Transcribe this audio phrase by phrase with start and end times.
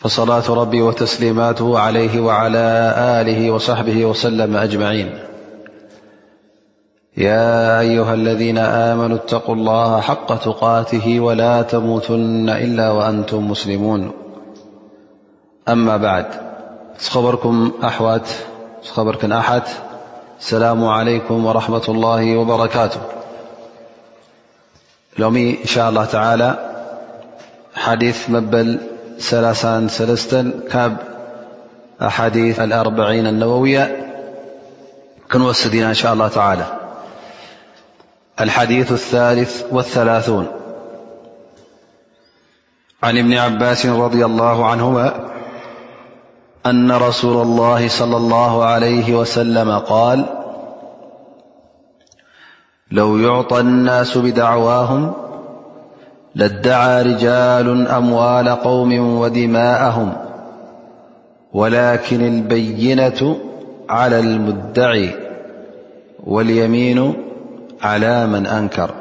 [0.00, 5.18] فصلاة ربي وتسليماته عليه وعلى آله وصحبه وسلم أجمعين
[7.16, 14.10] يا أيها الذين آمنوا اتقوا الله حق تقاته ولا تموتن إلا وأنتم مسلمون
[15.68, 16.26] أما بعد
[17.10, 19.68] خرمأخرك أحت
[20.40, 23.00] السلام عليكم ورحمة الله وبركاته
[25.18, 26.70] لوم إن شاء الله تعالى
[27.74, 28.78] حديث مبل
[29.32, 30.96] لل
[32.02, 34.06] أحاديث الأربعين النووية
[35.34, 38.92] نوسدنا إن شاء الله تعالىالديث
[39.72, 40.46] اثالثا
[43.02, 45.30] عن ابن عباس رضي الله عنهما
[46.66, 50.26] أن رسول الله صلى الله عليه وسلم قال
[52.90, 55.14] لو يعطى الناس بدعواهم
[56.36, 60.16] لدعى رجال أموال قوم ودماءهم
[61.52, 63.40] ولكن البينة
[63.88, 65.10] على المدعي
[66.24, 67.14] واليمين
[67.80, 68.94] على من أنكر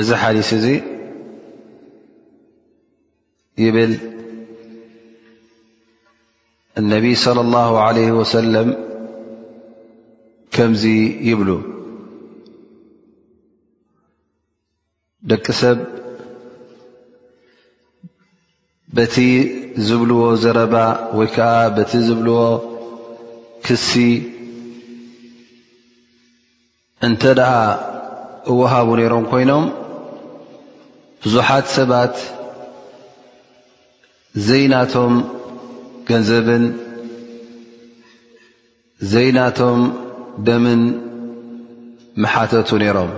[0.00, 0.82] ذحلسي
[3.58, 3.98] يبل
[6.78, 8.76] النبي صلى الله عليه وسلم
[10.50, 11.75] كمزي يبلو
[15.30, 15.78] ደቂ ሰብ
[18.96, 19.14] በቲ
[19.86, 20.74] ዝብልዎ ዘረባ
[21.18, 22.38] ወይ ከዓ በቲ ዝብልዎ
[23.66, 23.88] ክሲ
[27.08, 27.52] እንተ ደኣ
[28.52, 29.64] እወሃቡ ነይሮም ኮይኖም
[31.24, 32.16] ብዙሓት ሰባት
[34.48, 35.12] ዘይናቶም
[36.10, 36.64] ገንዘብን
[39.14, 39.78] ዘይናቶም
[40.46, 40.82] ደምን
[42.22, 43.10] መሓተቱ ነይሮም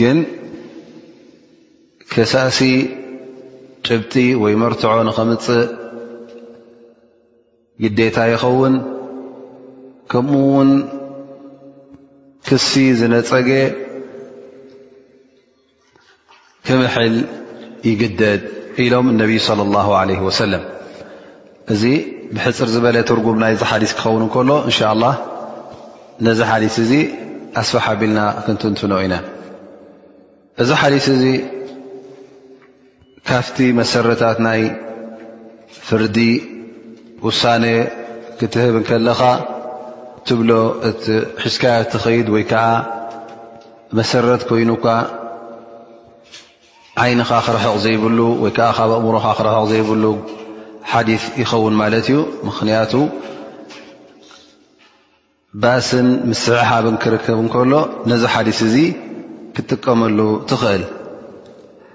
[0.00, 0.18] ግን
[2.12, 2.58] ክሳእሲ
[3.86, 5.62] ጭብጢ ወይ መርትዖ ንኸምፅእ
[7.82, 8.74] ግዴታ ይኸውን
[10.12, 10.70] ከምኡ ውን
[12.46, 12.70] ክሲ
[13.00, 13.50] ዝነፀገ
[16.66, 17.14] ክምሕል
[17.90, 18.42] ይግደድ
[18.84, 20.62] ኢሎም እነቢይ صለ ላه ለ ወሰለም
[21.74, 21.82] እዚ
[22.34, 25.06] ብሕፅር ዝበለ ትርጉም ናይዚ ሓሊት ክኸውን እከሎ እንሻ ላ
[26.26, 26.92] ነዚ ሓዲት እዚ
[27.62, 29.14] ኣስፈሓ ቢልና ክንትንትኖ ኢና
[30.62, 31.24] እዚ ሓዲስ እዚ
[33.28, 34.62] ካብቲ መሰረታት ናይ
[35.88, 36.16] ፍርዲ
[37.26, 37.64] ውሳነ
[38.38, 39.20] ክትህብን ከለኻ
[40.26, 40.50] ትብሎ
[40.88, 41.04] እቲ
[41.42, 42.64] ሕዝካያ ትኸይድ ወይ ከዓ
[44.00, 44.86] መሰረት ኮይኑካ
[47.02, 50.04] ዓይንኻ ክረሕቕ ዘይብሉ ወይ ከዓ ካብ ኣእምሮካ ክረሕቕ ዘይብሉ
[50.92, 52.16] ሓዲስ ይኸውን ማለት እዩ
[52.46, 52.92] ምኽንያቱ
[55.62, 57.72] ባስን ምስዕሓብን ክርከብ ንከሎ
[58.10, 58.76] ነዚ ሓዲስ እዚ
[59.58, 60.18] ክጥቀመሉ
[60.50, 60.82] ትኽእል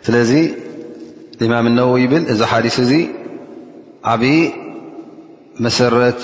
[0.06, 0.32] ስለዚ
[1.42, 2.92] ሊማም ነው ይብል እዚ ሓዲስ እዚ
[4.14, 4.34] ዓብዪ
[5.66, 6.22] መሰረት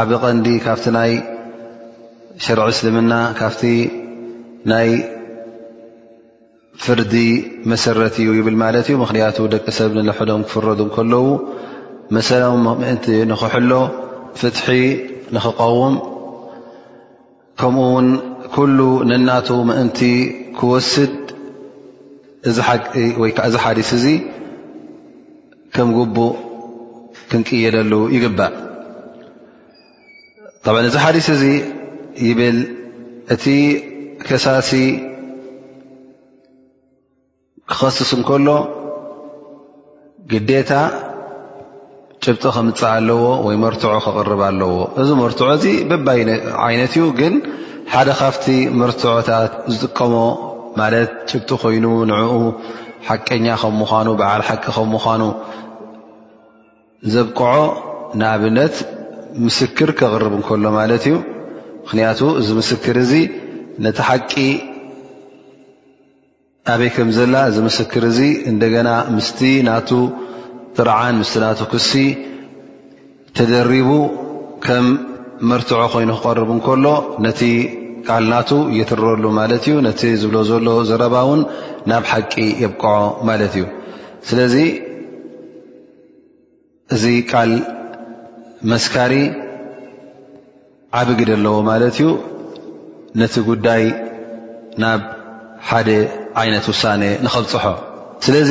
[0.00, 1.12] ዓብ ቐንዲ ካብቲ ናይ
[2.46, 3.62] ሽርዒ እስልምና ካብቲ
[4.72, 4.90] ናይ
[6.84, 7.14] ፍርዲ
[7.72, 11.26] መሰረት እዩ ይብል ማለት እዩ ምክንያቱ ደቂ ሰብ ንልሕዶም ክፍረዱ ከለዉ
[12.16, 12.42] መሰዊ
[12.82, 13.72] ምእንቲ ንክሕሎ
[14.40, 14.66] ፍትሒ
[15.36, 15.96] ንክቀውም
[17.62, 18.06] ከምኡ ውን
[18.54, 18.78] ኩሉ
[19.08, 19.98] ንናቱ ምእንቲ
[20.58, 21.16] ክወስድ
[23.22, 24.06] ወይዓ እዚ ሓዲስ እዚ
[25.74, 26.32] ከም ጉቡእ
[27.30, 28.52] ክንቅየደሉ ይግባእ
[30.74, 31.44] ብ እዚ ሓዲስ እዚ
[32.28, 32.58] ይብል
[33.34, 33.44] እቲ
[34.26, 34.70] ከሳሲ
[37.70, 38.48] ክኸስስ እንከሎ
[40.30, 40.72] ግዴታ
[42.24, 46.18] ጭብጢ ክምፅእ ኣለዎ ወይ መርትዖ ክቕርብ ኣለዎ እዚ መርትዖ እዚ በባይ
[46.68, 47.34] ዓይነት እዩ ግን
[47.92, 48.44] ሓደ ካብቲ
[48.80, 50.14] መርትዖታት ዝጥቀሞ
[50.80, 52.34] ማለት ጭብጢ ኮይኑ ንዕኡ
[53.06, 55.22] ሓቀኛ ከም ምዃኑ በዓል ሓቂ ከም ምዃኑ
[57.14, 57.54] ዘብቅዖ
[58.20, 58.74] ንኣብነት
[59.46, 61.16] ምስክር ክቕርብ እንከሎ ማለት እዩ
[61.84, 63.12] ምኽንያቱ እዚ ምስክር እዚ
[63.86, 64.32] ነቲ ሓቂ
[66.76, 68.20] ኣበይ ከም ዘላ እዚ ምስክር እዚ
[68.52, 69.40] እንደገና ምስቲ
[69.70, 69.90] ናቱ
[70.78, 71.90] ጥርዓን ምስቲ ናቱ ክሲ
[73.38, 73.90] ተደሪቡ
[74.66, 74.86] ከም
[75.50, 76.84] መርትዖ ኮይኑ ክቐርብ እንከሎ
[77.26, 77.28] ነ
[78.06, 81.40] ቃል ናቱ የትረሉ ማለት እዩ ነቲ ዝብሎ ዘሎ ዘረባ እውን
[81.90, 82.32] ናብ ሓቂ
[82.62, 82.96] የብቅዖ
[83.28, 83.64] ማለት እዩ
[84.28, 84.54] ስለዚ
[86.94, 87.50] እዚ ቃል
[88.72, 89.12] መስካሪ
[91.00, 92.08] ዓበግድ ኣለዎ ማለት እዩ
[93.22, 93.84] ነቲ ጉዳይ
[94.82, 95.02] ናብ
[95.68, 95.88] ሓደ
[96.42, 97.64] ዓይነት ውሳነ ንኸብፅሖ
[98.24, 98.50] ስለዚ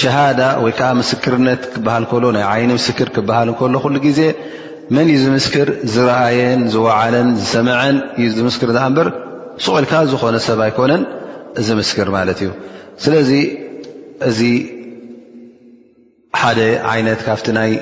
[0.00, 4.20] ሸሃዳ ወይ ከዓ ምስክርነት ክበሃል እከሎ ናይ ዓይኒ ምስክር ክበሃል እከሎ ኩሉ ግዜ
[4.96, 9.08] መን እዩ ዚምስክር ዝረኣየን ዝወዓለን ዝሰምዐን እዩ ዝምስክር እዝኣ እንበር
[9.64, 11.02] ስቑልካ ዝኾነ ሰብ ኣይኮነን
[11.66, 12.50] ዝምስክር ማለት እዩ
[13.04, 13.30] ስለዚ
[14.28, 14.40] እዚ
[16.40, 16.60] ሓደ
[16.92, 17.72] ዓይነት ካብቲ ናይ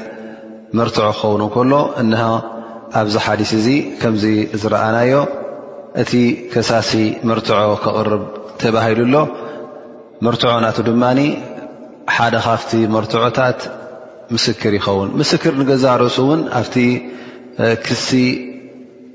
[0.81, 1.73] መርትዖ ክኸውንከሎ
[2.03, 2.15] እና
[3.03, 3.67] ኣብዚ ሓዲስ እዚ
[4.01, 4.25] ከምዚ
[4.61, 5.15] ዝረኣናዮ
[6.03, 6.13] እቲ
[6.53, 6.93] ከሳሲ
[7.31, 8.23] መርትዖ ክቕርብ
[8.63, 9.17] ተባሂሉኣሎ
[10.27, 11.21] መርትዖ ናቱ ድማኒ
[12.17, 13.59] ሓደ ካፍቲ መርትዖታት
[15.23, 16.75] ምስክር ንገዛ ርእሱ እውን ኣብቲ
[17.87, 18.09] ክሲ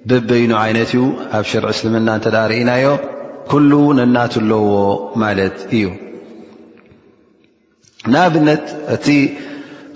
[0.10, 1.02] በበይኑ ዓይነት እዩ
[1.38, 2.86] ኣብ ሸር እስልምና እተዳርእናዮ
[3.52, 4.66] ኩሉ ነናት ለዎ
[5.24, 5.86] ማለት እዩ
[8.14, 8.66] ንኣብነት
[8.96, 9.08] እቲ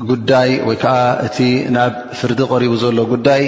[0.09, 0.97] ጉዳይ ወይከዓ
[1.27, 1.37] እቲ
[1.77, 3.43] ናብ ፍርዲ ቀሪቡ ዘሎ ጉዳይ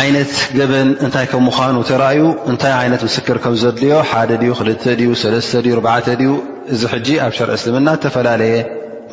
[0.00, 5.12] ዓይነት ገበን እንታይ ከም ምዃኑ ተራእዩ እንታይ ይነት ምስክር ከም ዘድልዮ ሓደ ዩ ክ ዩ
[5.34, 5.76] ለ ዩ
[6.26, 6.30] ዩ
[6.76, 8.56] እዚ ጂ ኣብ ሸር እስልምና ተፈላለየ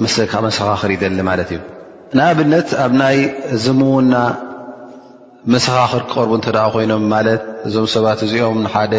[0.04, 1.58] ምስ ካ መሰኻኽር ይደሊ ማለት እዩ
[2.18, 3.18] ንኣብነት ኣብ ናይ
[3.64, 4.14] ዝምውና
[5.54, 8.94] መሰኻኽር ክቐርቡ እተ ኮይኖም ማለት እዞም ሰባት እዚኦም ንሓደ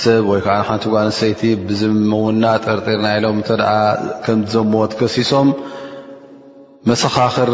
[0.00, 3.50] ሰብ ወይከዓ ንሓንቲ ጓንሰይቲ ብዝምውና ጠርጢርና ኢሎም እተ
[4.24, 5.48] ከምዘምዎት ከሲሶም
[6.92, 7.50] መሰኻኽር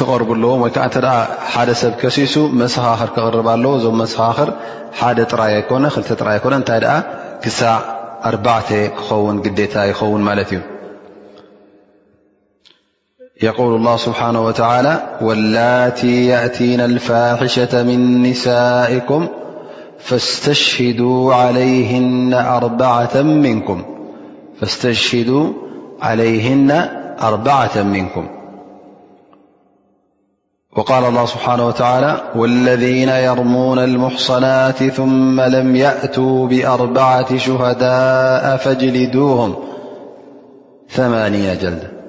[0.00, 1.14] ክቐርቡ ኣለዎም ወይከዓ ተ
[1.54, 4.50] ሓደ ሰብ ከሲሱ መሰኻኽር ክቕርብ ኣለዎ እዞም መሰኻኽር
[5.02, 6.82] ሓደ ጥራይ ኣይኮነ ክ ጥራይ ኣኮነ እንታይ
[7.46, 7.78] ክሳዕ
[8.32, 10.60] ኣዕተ ክኸውን ግዴታ ይኸውን ማለት እዩ
[13.42, 19.28] يقول الله سبحانه وتعالى والتي يأتينا الفاحشة من نسائكم
[19.98, 22.34] فاستشهدوا عليهن
[27.24, 28.26] أربعة منكم
[30.76, 39.54] وقال الله سبحانه وتعالى والذين يرمون المحصنات ثم لم يأتوا بأربعة شهداء فاجلدوهم
[40.88, 41.99] ثمانين جلدة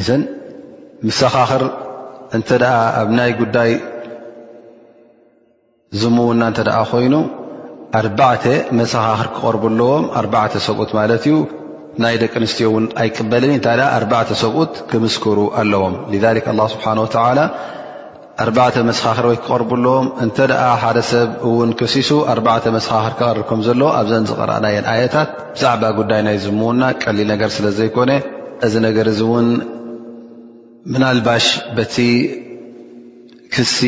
[0.00, 0.22] እዘን
[1.06, 1.62] መሰኻኽር
[2.36, 3.72] እንተ ኣ ኣብ ናይ ጉዳይ
[6.00, 6.60] ዝምውና እንተ
[6.90, 7.14] ኮይኑ
[8.00, 8.44] ኣርባዕተ
[8.78, 11.34] መሰኻኽር ክቐርቡኣለዎም ኣርባዕተ ሰብኡት ማለት እዩ
[12.04, 15.94] ናይ ደቂ ኣንስትዮ ውን ኣይቅበልን እ እንታይ ኣርባዕተ ሰብኡት ክምስክሩ ኣለዎም
[16.74, 17.38] ስብሓን ተላ
[18.46, 20.38] ኣርዕተ መሰኻኽር ወይ ክቐርቡኣለዎም እንተ
[20.84, 26.82] ሓደ ሰብ እውን ክሲሱ ኣርዕተ መሰኻኽር ክቐርብከም ዘሎዎ ኣብዘን ዝቐረኣናየን ኣያታት ብዛዕባ ጉዳይ ናይ ዝምውና
[27.02, 28.10] ቀሊል ነገር ስለ ዘይኮነ
[28.66, 29.46] እዚ ነገር እ እውን
[30.90, 31.44] ምናልባሽ
[31.76, 31.96] በቲ
[33.54, 33.80] ክሲ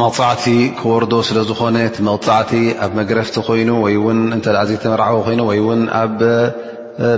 [0.00, 0.44] መቕፃዕቲ
[0.78, 2.52] ክወርዶ ስለ ዝኾነ እቲ መቕፃዕቲ
[2.84, 6.16] ኣብ መግረፍቲ ኮይኑ ወይ ውን እተ ዘተመርዓዊ ኮይኑ ወይ ውን ኣብ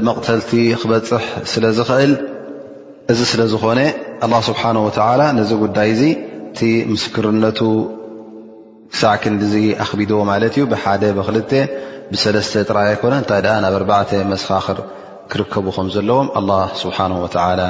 [0.09, 0.51] መቕተልቲ
[0.81, 2.13] ክበፅሕ ስለ ዝኽእል
[3.13, 3.81] እዚ ስለ ዝኾነ
[4.49, 4.85] ስብሓንه
[5.21, 6.03] ላ ነዚ ጉዳይ እዚ
[6.51, 6.61] እቲ
[6.93, 7.61] ምስክርነቱ
[8.93, 9.55] ክሳዕ ክ ንዲዙ
[9.85, 11.39] ኣኽቢድዎ ማለት እዩ ብሓደ ብክል
[12.13, 14.79] ብሰለስተ ጥራይ ኣይኮነ እንታይ ናብ 4ተ መሰኻኽር
[15.33, 17.13] ክርከቡ ከም ዘለዎም ه ስብሓን
[17.63, 17.65] ላ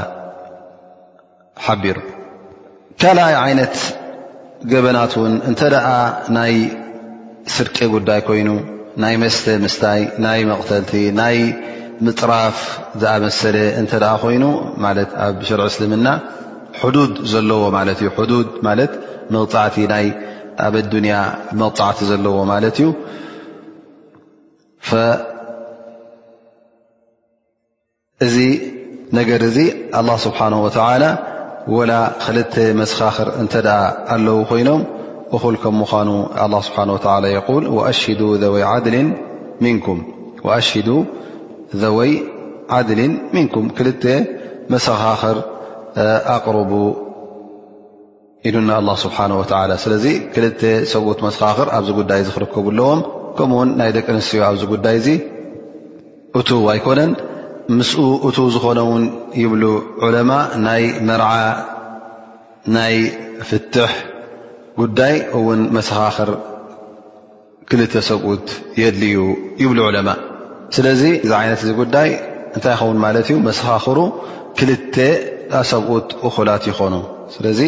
[1.65, 1.99] ሓቢሩ
[3.03, 3.75] ካልኣይ ዓይነት
[4.71, 5.87] ገበናት እውን እንተ ደኣ
[6.37, 6.55] ናይ
[7.57, 8.49] ስድቂ ጉዳይ ኮይኑ
[9.03, 11.37] ናይ መስተ ምስታይ ናይ መቕተልቲ ናይ
[12.07, 12.59] ምፅራፍ
[13.03, 13.93] ዝኣመሰለ እተ
[14.23, 14.45] ኮይኑ
[14.85, 16.09] ማት ኣብ ሽር እስልምና
[16.83, 18.75] ሕዱድ ዘለዎ ማለት እ ድ ማ
[19.35, 20.07] መፃዕቲ ናይ
[20.65, 20.69] ኣ
[21.07, 21.17] ንያ
[21.61, 22.89] መغፃዕቲ ዘለዎ ማለት እዩ
[28.27, 28.37] እዚ
[29.19, 29.59] ነገር እዚ
[29.97, 30.55] ه ስብሓነ
[31.05, 31.07] ላ
[31.75, 31.93] وላ
[32.25, 33.55] ክልተ መሰኻኽር እተ
[34.15, 34.83] ኣለው ኮይኖም
[35.37, 36.09] እኹ ከም ምዃኑ
[36.41, 37.27] لله ስብሓه و ል
[37.77, 38.21] وأሽهዱ
[41.83, 42.13] ذወይ
[42.77, 43.01] ዓድል
[43.37, 43.89] مንكም ክል
[44.73, 45.37] መሰኻኽር
[46.37, 46.71] ኣقርቡ
[48.49, 49.45] ኢሉና الله ስብሓنه و
[49.85, 50.05] ስለዚ
[50.35, 50.45] ክል
[50.93, 53.01] ሰብት መሰኻኽር ኣብዚ ጉዳይ ክርከቡ ኣለዎም
[53.39, 55.09] ከምኡውን ናይ ደቂ ኣንስትዮ ኣብዚ ጉዳይ ዚ
[56.39, 57.13] እቱ ይኮነን
[57.77, 59.05] ምስኡ እቱ ዝኾነውን
[59.43, 59.63] ይብሉ
[60.07, 60.31] ዕለማ
[60.67, 61.31] ናይ መርዓ
[62.75, 62.97] ናይ
[63.49, 63.91] ፍትሕ
[64.81, 65.15] ጉዳይ
[65.47, 66.31] ውን መሰኻኽር
[67.71, 68.47] ክልተ ሰብኡት
[68.81, 69.23] የድል እዩ
[69.63, 70.09] ይብሉ ዑለማ
[70.77, 72.11] ስለዚ እዚ ዓይነት እዚ ጉዳይ
[72.57, 73.99] እንታይ ይኸውን ማለት እዩ መሰኻኽሩ
[74.61, 76.95] ክልተሰብኡት እኩላት ይኾኑ
[77.35, 77.61] ስለዚ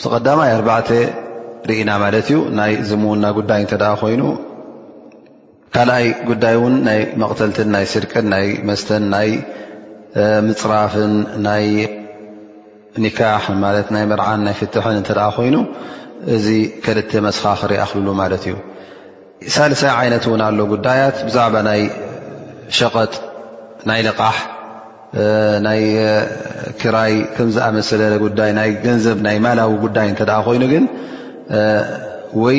[0.00, 0.90] ዚ ቀዳማይ ኣርባዕተ
[1.70, 4.22] ርኢና ማለት እዩ ናይ ዝምዉና ጉዳይ እተ ኮይኑ
[5.74, 9.30] ካልኣይ ጉዳይ እውን ናይ መቕተልትን ናይ ስድቅን ናይ መስተን ናይ
[10.46, 11.12] ምፅራፍን
[11.46, 11.64] ናይ
[13.04, 15.56] ኒካሕ ማት ናይ ምርዓን ናይ ፍትሕን እንተ ደ ኮይኑ
[16.36, 16.46] እዚ
[16.84, 18.54] ክልተ መስኻክሪያ ክልሉ ማለት እዩ
[19.54, 21.80] ሳለሳይ ዓይነት እውን ኣሎ ጉዳያት ብዛዕባ ናይ
[22.78, 23.12] ሸቐጥ
[23.90, 24.38] ናይ ልቃሕ
[25.66, 25.82] ናይ
[26.82, 28.00] ክራይ ከምዝኣመስለ
[28.40, 30.86] ዳይ ናይ ገንዘብ ናይ ማላዊ ጉዳይ እተ ኮይኑ ግን
[32.52, 32.58] ይ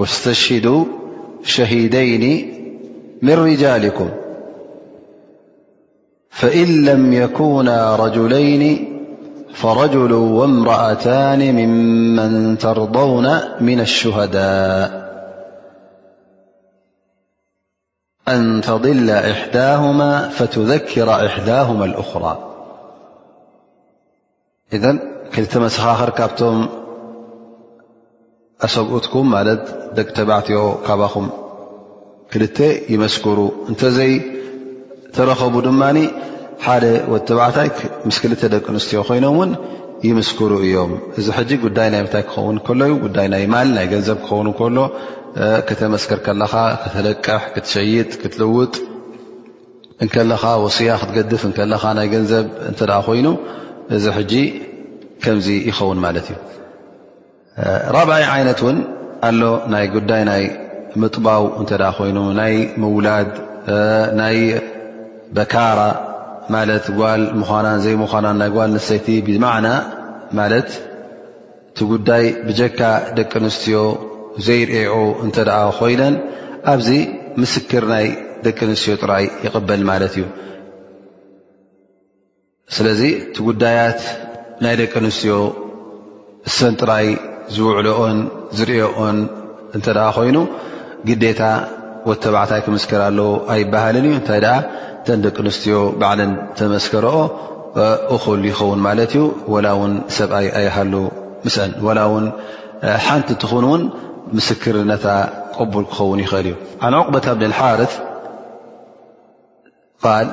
[0.00, 0.84] واستشهدوا
[1.42, 2.24] شهيدين
[3.22, 4.10] من رجالكم
[6.30, 8.86] فإن لم يكونا رجلين
[9.54, 15.00] فرجل وامرأتان ممن ترضون من الشهداء
[18.28, 22.50] أن تضل إحداهما فتذكر عحداهما الأخرى
[24.72, 24.98] إذن
[25.32, 26.68] كتمسخ آخر كبتم
[28.66, 29.62] ኣሰብኡትኩም ማለት
[29.98, 31.26] ደቂ ተባዕትዮ ካባኹም
[32.32, 32.58] ክልተ
[32.94, 33.38] ይመስክሩ
[33.70, 34.12] እንተዘይ
[35.16, 35.98] ተረከቡ ድማኒ
[36.66, 37.68] ሓደ ወ ተባዕታይ
[38.08, 39.52] ምስ ክልተ ደቂ ኣንስትዮ ኮይኖም እውን
[40.08, 44.18] ይመስክሩ እዮም እዚ ሕጂ ጉዳይ ናይ ምታይ ክኸውን ከሎ እዩ ጉዳይ ናይ ማል ናይ ገንዘብ
[44.26, 44.78] ክኸውን ከሎ
[45.70, 48.74] ክተመስከር ከለካ ክተለቅሕ ክትሸይጥ ክትልውጥ
[50.04, 53.26] እከለኻ ወስያ ክትገድፍ እከለኻ ናይ ገንዘብ እንተ ኮይኑ
[53.96, 54.32] እዚ ሕጂ
[55.24, 56.38] ከምዚ ይኸውን ማለት እዩ
[57.96, 58.76] ራብኣይ ዓይነት እውን
[59.28, 59.40] ኣሎ
[59.72, 60.42] ናይ ጉዳይ ናይ
[61.02, 63.30] ምጥባው እንተ ኣ ኮይኑ ናይ ምውላድ
[64.20, 64.38] ናይ
[65.36, 65.80] በካራ
[66.54, 69.68] ማለት ጓል ምዃናን ዘይ ምዃናን ናይ ጓል ንሰይቲ ብማዕና
[70.38, 70.70] ማለት
[71.70, 72.80] እቲ ጉዳይ ብጀካ
[73.18, 73.78] ደቂ ኣንስትዮ
[74.46, 76.14] ዘይርእዑ እንተኣ ኮይነን
[76.72, 76.88] ኣብዚ
[77.42, 78.06] ምስክር ናይ
[78.46, 80.24] ደቂ ኣንስትዮ ጥራይ ይቕበል ማለት እዩ
[82.76, 84.02] ስለዚ እቲ ጉዳያት
[84.64, 85.34] ናይ ደቂ ኣንስትዮ
[86.56, 87.06] ሰን ጥራይ
[87.54, 88.10] ዝውዕኦ
[88.58, 88.70] ዝኦ
[89.78, 89.80] እ
[90.16, 90.38] ኮይኑ
[91.08, 91.42] ግታ
[92.24, 93.02] ተባዕታ ክكር
[93.54, 94.40] ኣይበሃል እ እታይ
[95.06, 95.76] ተ ደቂ ኣንስትዮ
[96.10, 96.20] ዓል
[96.58, 97.16] ተመስከረኦ
[98.42, 98.90] ል ይኸውን ማ
[99.54, 99.58] و
[99.90, 100.94] ን ሰብኣይ ኣይሃሉ
[101.54, 101.88] ስን و
[103.06, 103.82] ሓንቲ ትን ውን
[104.36, 105.06] ምስርነታ
[105.58, 106.54] قبል ክኸውን ይኽእል እዩ
[106.90, 107.94] ع عقبة ብ اሓርث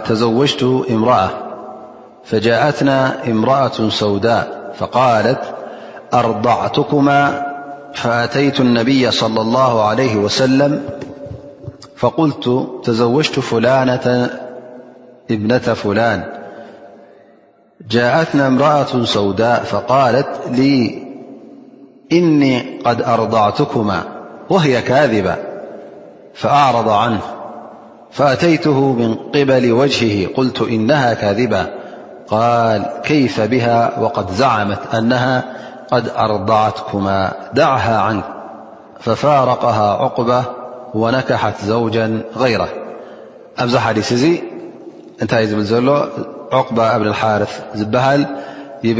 [0.08, 0.62] ተዘوجت
[0.96, 1.20] እምرأ
[2.30, 2.90] فትن
[3.42, 4.26] ምرة ሰውء
[6.14, 7.44] أرضعتكما
[7.94, 10.84] فأتيت النبي- صلى الله عليه وسلم
[11.96, 14.30] فقلت تزوجت فلانة
[15.32, 16.24] ابنة فلان
[17.90, 21.04] جاءتنا امرأة سوداء فقالت لي
[22.12, 24.04] إني قد أرضعتكما
[24.50, 25.36] وهي كاذبا
[26.34, 27.20] فأعرض عنه
[28.12, 31.70] فأتيته من قبل وجهه قلت إنها كاذبا
[32.28, 35.57] قال كيف بها وقد زعمت أنها
[35.92, 36.90] ق أرضعتك
[37.56, 38.22] ዳعه عን
[39.06, 40.30] فፋረقه عقب
[41.02, 42.06] ونكሓት ዘوجا
[42.44, 42.62] غير
[43.64, 44.24] ኣብዚ ሓዲث እዚ
[45.22, 45.88] እንታይ ዝብል ዘሎ
[46.60, 48.22] عق ኣብ الርث ዝበሃል
[48.98, 49.00] ብ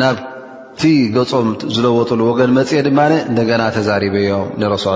[0.01, 0.83] ናብቲ
[1.15, 2.99] ገጾም ዝለወጡሉ ወገን መፅ ድማ
[3.31, 4.29] እደና ተዛሪበዮ
[4.85, 4.87] ሱ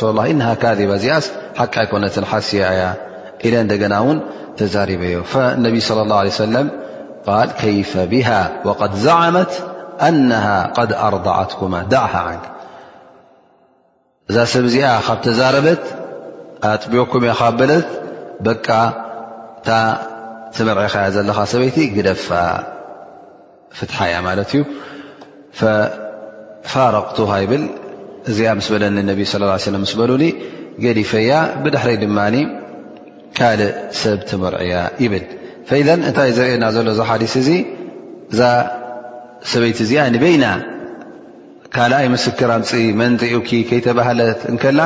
[0.00, 1.26] ሱ እ ካذ ዚኣስ
[1.60, 2.82] ሓቂ ይኮነት ሓስያ ያ
[3.94, 4.18] ና ን
[4.60, 5.18] ተዛሪበዮ
[5.64, 5.66] ነ
[6.38, 6.62] صى اله
[7.62, 8.28] ه ይፈ ብሃ
[8.80, 9.52] ق ዛعመት
[10.14, 10.30] ن
[10.90, 11.60] ድ أርضዓትኩ
[11.92, 12.12] ዳዕ
[14.30, 15.82] እዛ ሰብ ዚኣ ካብ ተዛረበት
[16.70, 17.24] ኣጥቢኩም
[17.58, 17.70] በለ
[18.48, 18.68] በቃ
[19.60, 19.70] እታ
[20.56, 22.28] ትመርዒ ኻያ ዘለካ ሰበይቲ ግደፋ
[23.78, 24.60] ፍትሓእያ ማለት እዩ
[26.72, 27.64] ፋረቅቱሃ ይብል
[28.30, 30.24] እዚኣ ምስ በለኒ ነቢ ስ ላ ለ ምስ በሉኒ
[30.84, 31.32] ገዲፈያ
[31.62, 32.36] ብድሕሪ ድማኒ
[33.38, 33.72] ካልእ
[34.02, 35.24] ሰብ ትመርዒያ ይብል
[35.80, 37.50] ኢዘ እንታይ ዘርእየና ዘሎ ዚ ሓዲስ እዚ
[38.32, 38.40] እዛ
[39.52, 40.46] ሰበይቲ እዚኣ ንበይና
[41.74, 42.70] ካልኣይ ምስክር ኣምፂ
[43.02, 44.80] መንፂኡኪ ከይተባሃለት እንከላ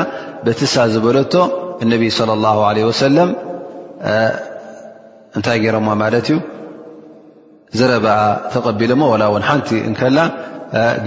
[0.44, 1.34] በቲሳ ዝበለቶ
[1.84, 2.30] እነቢ صለ
[3.02, 3.16] ሰለ
[5.36, 6.38] እንታይ ገይሮማ ማለት እዩ
[7.78, 8.18] ዘረበኣ
[8.52, 10.18] ተቐቢል ሞ ላ ውን ሓንቲ እከላ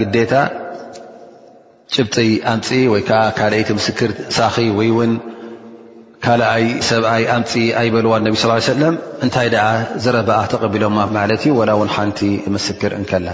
[0.00, 0.32] ግታ
[1.94, 5.12] ጭብፅይ ኣምፅ ወይዓ ካልአይቲ ምስክር ሳኺ ወይን
[6.24, 8.88] ካኣይ ሰብኣይ ኣምፂ ኣይበልዋ ነቢ ስ ለ
[9.24, 9.48] እንታይ
[10.04, 11.52] ዘረኣ ተቀቢሎማ ማት ዩ
[11.96, 12.20] ሓንቲ
[12.56, 13.28] ምስክር እከላ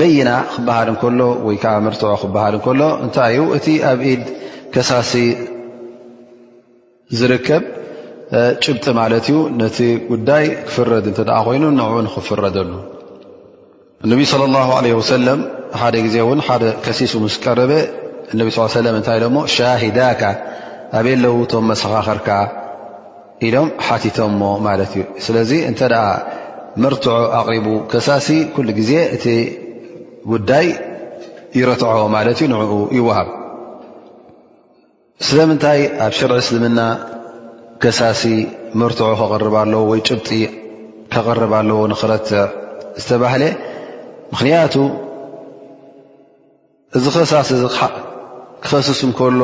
[0.00, 1.64] በይና ክበሃል እከሎ ወይዓ
[1.94, 4.24] ርትዖ ክበሃል እከሎ እንታይ ዩ እቲ ኣብ ኢድ
[4.76, 5.12] ከሳሲ
[7.18, 7.62] ዝርከብ
[8.64, 9.78] ጭብጢ ማለት እዩ ነቲ
[10.10, 12.72] ጉዳይ ክፍረድ እንተ ኮይኑ ንኡ ንክፍረደሉ
[14.04, 15.40] እነቢ صለ ላه ለ ሰለም
[15.80, 17.72] ሓደ ግዜ እን ሓደ ከሲሱ ምስ ቀረበ
[18.32, 18.46] እነቢ
[18.86, 20.22] ለም እንታይ ኢሎሞ ሻሂዳካ
[20.98, 22.28] ኣብየለውቶም መሰኻኸርካ
[23.46, 25.80] ኢሎም ሓቲቶሞ ማለት እዩ ስለዚ እንተ
[26.82, 29.26] መርትዖ ኣቕሪቡ ከሳሲ ኩሉ ግዜ እቲ
[30.32, 30.66] ጉዳይ
[31.58, 33.28] ይረትዖ ማለት እዩ ንዕኡ ይውሃብ
[35.26, 36.80] ስለምንታይ ኣብ ሽርዒ እስልምና
[37.82, 38.22] ከሳሲ
[38.80, 40.28] ምርትዖ ከቕርባለዎ ወይ ጭብጢ
[41.12, 42.42] ከቕርብኣለዎ ንኽረትዕ
[43.00, 43.42] ዝተባህለ
[44.32, 44.74] ምኽንያቱ
[46.98, 49.40] እዚ ከሳሲ እክኸስስ እንከሎ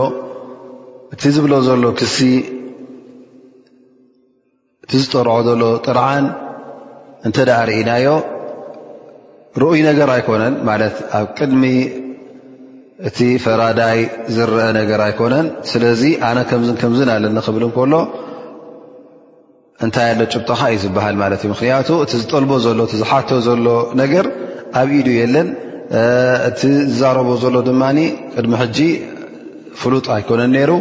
[1.15, 2.19] እቲ ዝብሎ ዘሎ ክሲ
[4.85, 6.27] እቲ ዝጠርዖ ዘሎ ጥርዓን
[7.27, 8.09] እንተ ዳ ርእናዮ
[9.63, 11.63] ርእይ ነገር ኣይኮነን ማለት ኣብ ቅድሚ
[13.09, 14.01] እቲ ፈራዳይ
[14.37, 17.93] ዝረአ ነገር ኣይኮነን ስለዚ ኣነ ከም ከምዝን ኣለኒክብል እከሎ
[19.85, 23.65] እንታይ ኣሎ ጭብጦካ እዩ ዝበሃል ማለት እዩ ምክንያቱ እቲ ዝጠልቦ ዘሎ እ ዝሓቶ ዘሎ
[24.03, 24.27] ነገር
[24.81, 25.49] ኣብ ኢዱ የለን
[26.49, 26.61] እቲ
[26.93, 27.85] ዝዛረቦ ዘሎ ድማ
[28.37, 28.79] ቅድሚ ሕጂ
[29.83, 30.73] ፍሉጥ ኣይኮነን ነይሩ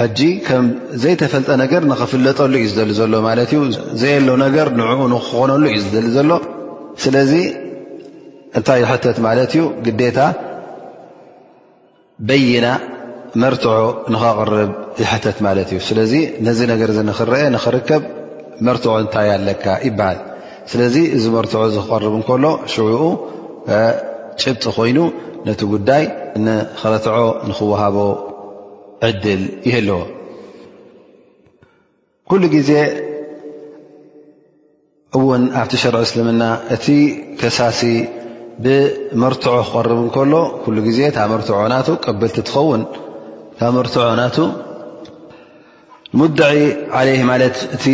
[0.00, 0.64] ሕጂ ከም
[1.02, 3.60] ዘይተፈልጠ ነገር ንክፍለጠሉ እዩ ዝደሊ ዘሎ ማለት እዩ
[4.02, 6.30] ዘየሎ ነገር ንዕኡ ንክኾነሉ እዩ ዝደሊ ዘሎ
[7.04, 7.32] ስለዚ
[8.58, 10.18] እንታይ ይሕተት ማለት እዩ ግዴታ
[12.28, 12.66] በይና
[13.42, 13.72] መርትዖ
[14.14, 16.12] ንኸቕርብ ዝሓተት ማለት እዩ ስለዚ
[16.46, 18.02] ነዚ ነገር እ ንኽረአ ንኽርከብ
[18.66, 20.18] መርትዖ እንታይ ኣለካ ይበሃል
[20.72, 23.02] ስለዚ እዚ መርትዖ ዝክቐርብ እንከሎ ሽዕኡ
[24.40, 24.98] ጭብጢ ኮይኑ
[25.48, 26.04] ነቲ ጉዳይ
[26.44, 27.16] ንክረትዖ
[27.48, 27.96] ንክወሃቦ
[29.08, 29.98] ዕድል ይህለዎ
[32.30, 32.70] ኩሉ ግዜ
[35.16, 36.42] እውን ኣብቲ ሸርዒ እስልምና
[36.74, 36.86] እቲ
[37.40, 37.80] ከሳሲ
[38.62, 40.32] ብመርትዖ ክቐርብ እንከሎ
[40.64, 42.82] ኩሉ ግዜ ታ መርትዖ ናቱ ቅብልቲ ትኸውን
[43.58, 44.36] ታ መርትዖ ናቱ
[46.18, 46.40] ሙድዒ
[46.98, 47.84] ዓለ ማለት እቲ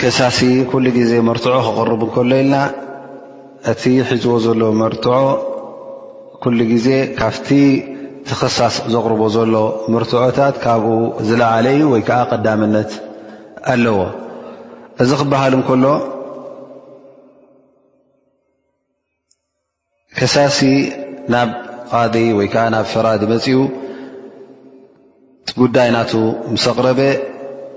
[0.00, 2.56] ከሳሲ ኩሉ ግዜ መርትዖ ክቕርብ እንከሎ ኢልና
[3.72, 5.14] እቲ ሒፅዎ ዘሎ መርትዖ
[6.44, 6.88] ኩሉ ግዜ
[7.20, 7.48] ካፍቲ
[8.30, 9.54] ተኽሳስ ዘቕርቦ ዘሎ
[9.94, 10.96] መርትዖታት ካብኡ
[11.28, 12.90] ዝለዓለ እዩ ወይከዓ ቐዳምነት
[13.72, 13.98] ኣለዎ
[15.02, 15.84] እዚ ክበሃል እከሎ
[20.18, 20.58] ከሳሲ
[21.32, 21.50] ናብ
[21.92, 23.58] ቓዲ ወይ ከዓ ናብ ፈራዲ መፅኡ
[25.60, 26.10] ጉዳይ ናቱ
[26.54, 27.00] ምስ ኣቕረበ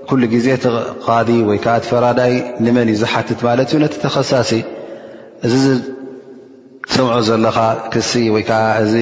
[0.08, 0.68] ኩሉ ግዜ ቲ
[1.06, 2.32] ቓዲ ወይከዓ ቲፈራዳይ
[2.64, 4.50] ንመን እዩ ዝሓትት ማለት እዩ ነቲ ተኸሳሲ
[5.46, 5.54] እዚ
[6.94, 7.58] ሰምዖ ዘለካ
[7.92, 8.94] ክሲ ወይ ከዓ እዚ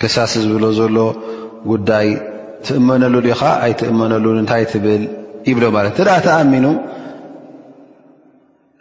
[0.00, 0.96] ከሳሲ ዝብሎ ዘሎ
[1.72, 2.08] ጉዳይ
[2.68, 5.02] ትእመነሉ ዲኻ ኣይትእመነሉን እንታይ ትብል
[5.50, 6.66] ይብሎ ማለት እ ደኣ ተኣሚኑ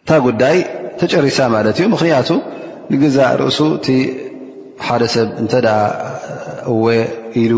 [0.02, 0.58] እንታ ጉዳይ
[1.02, 2.30] ተጨሪሳ ማለት እዩ ምኽንያቱ
[2.94, 3.88] ንግዛ ርእሱ እቲ
[4.86, 5.54] ሓደ ሰብ እተ
[6.72, 6.84] እወ
[7.42, 7.54] ኢሉ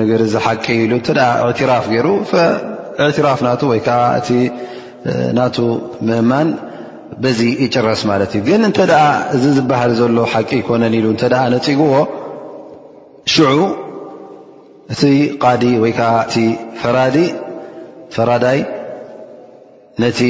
[0.00, 1.08] ነገር ዚ ሓቂ ኢሉ ተ
[1.44, 2.08] እዕትራፍ ገይሩ
[3.06, 4.00] እዕትራፍ ና ወይከዓ
[4.38, 4.40] እ
[5.38, 5.56] ናቱ
[6.08, 6.48] ምእማን
[7.22, 8.78] በዚ ይጭረስ ማለት እዩ ግን እንተ
[9.34, 11.94] እዚ ዝበሃል ዘሎ ሓቂ ይኮነን ኢሉ እተ ነፅጉዎ
[13.34, 13.56] ሽዑ
[14.94, 15.02] እቲ
[15.42, 16.00] ቃዲ ወይዓ
[16.42, 16.44] እ
[18.16, 18.60] ፈራዳይ
[20.02, 20.20] ነቲ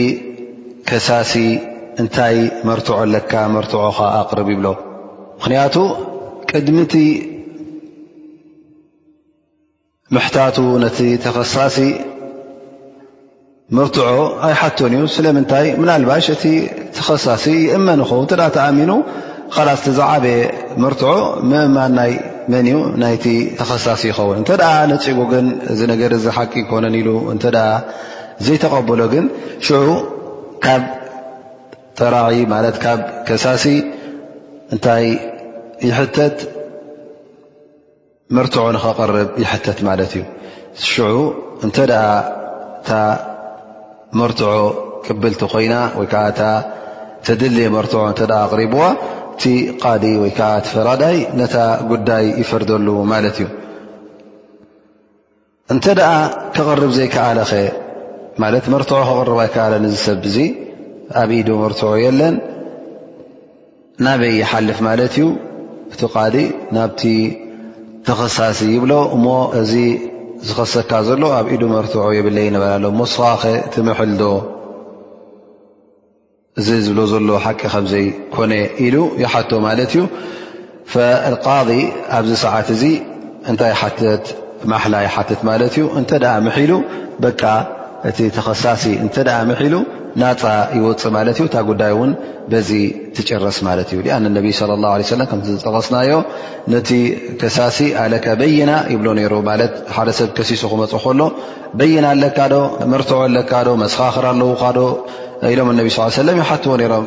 [0.89, 1.33] ከሳሲ
[2.01, 2.37] እንታይ
[2.69, 4.67] መርትዖ ኣለካ መርትዖካ ኣቅርብ ይብሎ
[5.39, 5.75] ምክንያቱ
[6.51, 6.95] ቅድሚቲ
[10.17, 11.77] ምሕታቱ ነቲ ተኸሳሲ
[13.77, 14.07] መርትዖ
[14.49, 16.45] ኣይሓቶን እዩ ስለምንታይ ምናልባሽ እቲ
[16.97, 18.91] ተኸሳሲ ይእመን ይኸውን እተ ተኣሚኑ
[19.55, 20.37] ካላስቲ ዝዓበየ
[20.83, 21.13] መርትዖ
[21.51, 22.13] ምእማን ናይ
[22.53, 23.25] መን እዩ ናይቲ
[23.61, 24.51] ተኸሳሲ ይኸውን እንተ
[24.93, 27.45] ነፅዎ ግን እዚ ነገር እዚ ሓቂ ይኮነን ኢሉ እንተ
[28.47, 29.27] ዘይተቐበሎ ግን
[29.69, 29.89] ሽዑ
[31.99, 33.65] ጠራኢ ማለት ካብ ከሳሲ
[34.75, 35.07] እንታይ
[35.89, 36.39] ይሕተት
[38.37, 40.23] መርትዖ ንኸቐርብ ይሕተት ማለት እዩ
[40.91, 41.09] ሽዑ
[41.67, 42.07] እንተ ኣ
[42.79, 43.01] እታ
[44.21, 44.49] መርትዖ
[45.07, 46.43] ቅብልቲ ኮይና ወይከዓ እታ
[47.27, 48.83] ፈድልየ መርትዖ እተ ኣቕሪብዋ
[49.35, 49.43] እቲ
[49.83, 51.57] ቃዲ ወይከዓ ቲ ፈራዳይ ነታ
[51.91, 53.47] ጉዳይ ይፈርደሉ ማለት እዩ
[55.73, 56.11] እንተ ደኣ
[56.55, 57.63] ከቐርብ ዘይከዓለ ኸ
[58.43, 60.39] ማለት መርትዖ ከቅርብ ይከዓለ ንሰብ ዙ
[61.21, 62.35] ኣብ ኢዱ መርትዖ የለን
[64.05, 65.27] ናበይ ይሓልፍ ማለት እዩ
[65.93, 66.37] እቲ ቃዲ
[66.77, 67.03] ናብቲ
[68.07, 69.27] ተኸሳሲ ይብሎ እሞ
[69.61, 69.73] እዚ
[70.49, 74.23] ዝኸሰካ ዘሎ ኣብ ኢዱ መርትዖ የብለ ንበላሎ ሞስኻኸ እቲ መሐልዶ
[76.61, 78.53] እዚ ዝብሎ ዘሎ ሓቂ ከምዘይኮነ
[78.87, 80.01] ኢሉ ይሓቶ ማለት እዩ
[81.47, 81.69] ቃض
[82.17, 82.85] ኣብዚ ሰዓት እዚ
[83.51, 84.25] እንታይ ሓትት
[84.73, 86.73] ማሕላ ይሓትት ማለት እዩ እንተኣ ምሒሉ
[87.23, 87.27] በ
[88.09, 89.75] እቲ ተኸሳሲ እንተ ኣ ምሒሉ
[90.21, 90.43] ናፃ
[90.77, 92.11] ይወፅ ማት እዩ እታ ጉዳይ ውን
[92.53, 92.71] በዚ
[93.17, 94.25] ትጨረስ ማለት እዩ አን
[94.83, 96.13] ላ ለ ለም ከምዝጠቀስናዮ
[96.73, 96.89] ነቲ
[97.41, 101.23] ከሳሲ ኣካ በይና ይብሎ ይሩ ማት ሓደ ሰብ ከሲሶ ክመፅ ከሎ
[101.81, 102.55] በይና ኣለካዶ
[102.93, 104.79] መርትዖ ኣለካዶ መሰኻክር ኣለውካዶ
[105.55, 107.07] ኢሎም ነቢ ስ ሰለ ይሓትዎ ሮም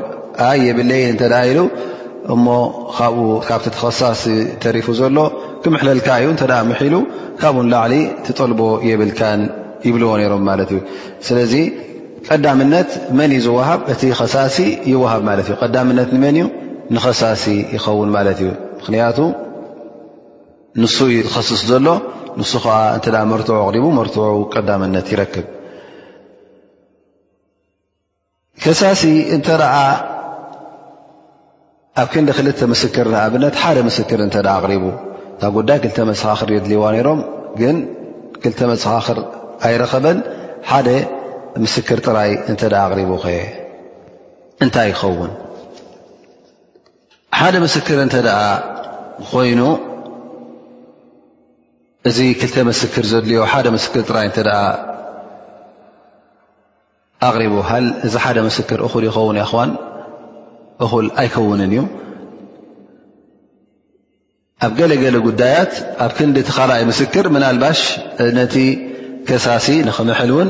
[0.68, 1.15] የብለይ እ
[1.52, 1.60] ኢሉ
[2.34, 2.48] እሞ
[2.98, 4.22] ካብኡ ካብቲ ተኸሳስ
[4.63, 5.18] ተሪፉ ዘሎ
[5.63, 6.32] ክምሕለልካ እዩ
[6.72, 6.96] ምሒሉ
[7.41, 7.94] ካብኡን ላዕሊ
[8.26, 9.41] ትጠልቦ የብልካን
[9.88, 10.80] ይብልዎ ነይሮም ማለት እዩ
[11.28, 11.38] ስለ
[12.30, 14.58] ቀዳምነት መን እዩ ዝወሃብ እቲ ከሳሲ
[14.92, 16.46] ይወሃብ ማለት እዩ ቀዳምነት ንመን እዩ
[16.96, 17.44] ንኸሳሲ
[17.76, 19.18] ይኸውን ማለት እዩ ምክንያቱ
[20.84, 21.88] ንሱ ዝኸስስ ዘሎ
[22.40, 25.46] ንሱ ከዓ እተ መርትዑ ኣቕሪቡ መርትዑ ቀዳምነት ይረክብ
[28.64, 29.04] ከሳሲ
[29.36, 29.76] እንተ ደዓ
[32.02, 34.86] ኣብ ክንዲ ክልተ ምስክር ንኣብነት ሓደ ምስክር እተ ኣቕሪቡ
[35.36, 37.22] እታብ ጉዳይ ክልተ መፀኻኽር የድልይዋ ነይሮም
[37.62, 37.78] ግን
[38.44, 39.20] ክልተ መፀኻኽር
[39.68, 40.18] ኣይረኸበን
[40.72, 40.88] ሓደ
[41.74, 42.54] ስር ጥራይ እ
[42.86, 43.12] ኣሪቡ
[44.63, 45.32] እንታይ ይኸውን
[47.39, 48.15] ሓደ ምስክር እተ
[49.32, 49.62] ኮይኑ
[52.10, 54.28] እዚ ክልተ ምስክር ዘድልዮ ሓደ ምስክር ጥራይ
[57.28, 57.72] ኣቕሪቡ ሃ
[58.08, 59.72] እዚ ሓደ ምስክር እኹል ይኸውን ን
[60.86, 61.82] እኹል ኣይከውንን እዩ
[64.65, 67.82] ኣብ ገለ ገለ ጉዳያት ኣብ ክንዲ ተካልይ ምስክር ምናልባሽ
[68.39, 68.56] ነቲ
[69.28, 70.50] ከሳሲ ንክምሐል ውን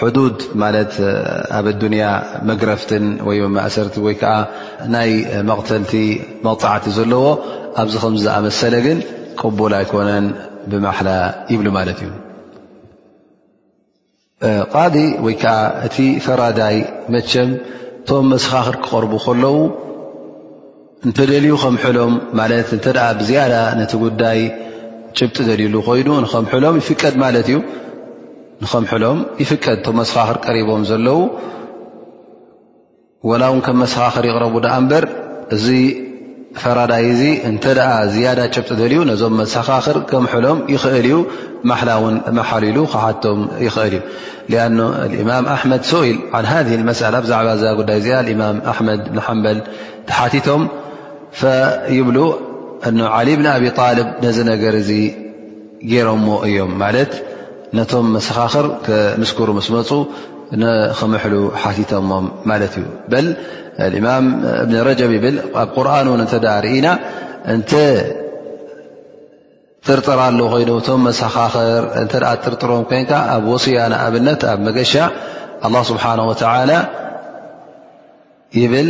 [0.00, 0.92] ሕዱድ ማለት
[1.58, 2.04] ኣብ ኣዱንያ
[2.50, 4.34] መግረፍትን ወይ ማእሰርቲ ወይከዓ
[4.94, 5.10] ናይ
[5.50, 5.92] መቕተልቲ
[6.46, 7.24] መፃዕቲ ዘለዎ
[7.82, 8.98] ኣብዚ ከምዝኣመሰለ ግን
[9.42, 10.26] ቅቡል ኣይኮነን
[10.72, 11.10] ብማሓላ
[11.52, 12.10] ይብሉ ማለት እዩ
[14.74, 14.94] ቃቢ
[15.26, 16.76] ወይከዓ እቲ ፈራዳይ
[17.14, 17.50] መቸም
[18.04, 19.56] እቶም መሰኻኽር ክቐርቡ ከለዉ
[21.08, 22.86] እንተደልዩ ከምሕሎም ማለት እንተ
[23.20, 24.40] ብዝያዳ ነቲ ጉዳይ
[25.18, 27.58] ጭብጢ ደልሉ ኮይኑ ንከምሕሎም ይፍቀድ ማለት እዩ
[28.62, 31.20] ንከ ሕሎም ይፍቀድ መሰኻኽር ቀሪቦም ዘለው
[33.42, 34.54] ላ ው ከም መሰኻኽር ይቕረቡ
[34.90, 35.04] በር
[35.54, 35.66] እዚ
[36.62, 37.64] ፈራዳይ እዚ እተ
[38.14, 41.16] ዝያዳ ጨብጥ ልዩ ነዞም መሰኻኽር ከም ሎም ይኽእል እዩ
[41.70, 41.90] ማላ
[42.36, 42.76] ን ሓሉ
[43.24, 43.40] ቶም
[43.76, 43.94] ኽእል
[45.16, 46.18] እዩ ማ ኣመድ ኢል
[46.76, 47.24] ذ መላ
[47.64, 48.42] ዛባ ዳይ እዚኣ ም
[48.76, 49.00] ኣመድ
[49.44, 49.58] በል
[50.10, 50.62] ተሓቲቶም
[51.98, 52.30] ይብ ع
[52.88, 53.00] ብን
[53.54, 53.62] ኣብ
[53.98, 54.76] ልብ ነዚ ነገር
[55.90, 56.70] ገሮዎ እዮም
[57.78, 59.90] ነቶም መሰኻኽር ክምስክሩ ስመፁ
[60.62, 62.10] ንክመሕሉ ሓቲቶሞ
[62.50, 62.86] ማለት እዩ
[64.00, 64.24] እማም
[64.62, 65.24] እብኒ ረጀብ ይብ
[65.62, 66.32] ኣብ ቁርን እተ
[66.64, 66.86] ርኢና
[67.54, 67.56] እ
[69.86, 72.04] ጥርጥር ኣሎ ኮይኑ ቶም መሰኻኽር እ
[72.44, 74.94] ጥርጥሮም ኮይን ኣብ ወያ ንኣብነት ኣብ መገሻ
[75.64, 76.76] ه ስብሓه
[78.60, 78.88] ይብል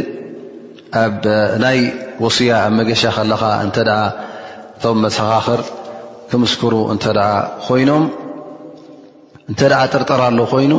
[1.65, 1.79] ናይ
[2.25, 3.43] ወያ ኣብ መገሻ ከለካ
[4.85, 5.63] ቶም መሰኻክር
[6.31, 7.05] ክምስክሩ እተ
[7.69, 8.05] ኮይኖም
[9.51, 10.73] እت ጥرጠر ل ኮይኑ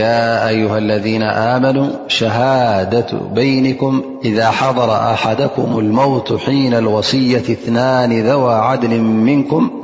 [0.00, 1.22] يا أيه الذين
[1.54, 1.84] آمنو
[2.18, 3.92] شهادة بينكم
[4.28, 8.92] إذا حضر أحدكم الموت حين الوصية اثنان ذوى عدل
[9.30, 9.83] منكم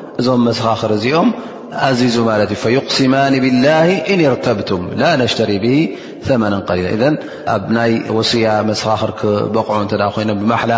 [0.19, 1.29] እዞም መሰኻኽር እዚኦም
[1.89, 5.67] ኣዚዙ ማለት እዩ فيقስማን ብላه እን ርተብቱም ላ ነሽተሪ ብ
[6.41, 7.03] መ قሊ ذ
[7.55, 10.73] ኣብ ናይ ወሲያ መሰኻኽር ክበቕዑ እተ ኮይኖ ብማሓላ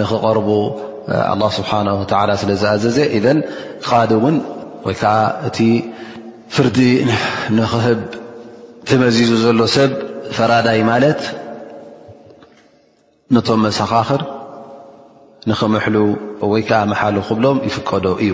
[0.00, 0.48] ንክቐርቡ
[1.40, 1.86] ه ስብሓه
[2.42, 2.98] ስለ ዝኣዘዘ
[3.88, 4.36] ካዲ እውን
[4.86, 5.14] ወይከዓ
[5.48, 5.58] እቲ
[6.54, 6.78] ፍርዲ
[7.58, 8.00] ንክህብ
[8.88, 9.90] ተመዚዙ ዘሎ ሰብ
[10.36, 11.20] ፈራዳይ ማለት
[13.34, 14.22] ነቶም መሰኻኽር
[15.50, 15.94] ንክምሉ
[16.52, 18.32] ወይ ከዓ መሓሉ ክብሎም ይፍቀዶ እዩ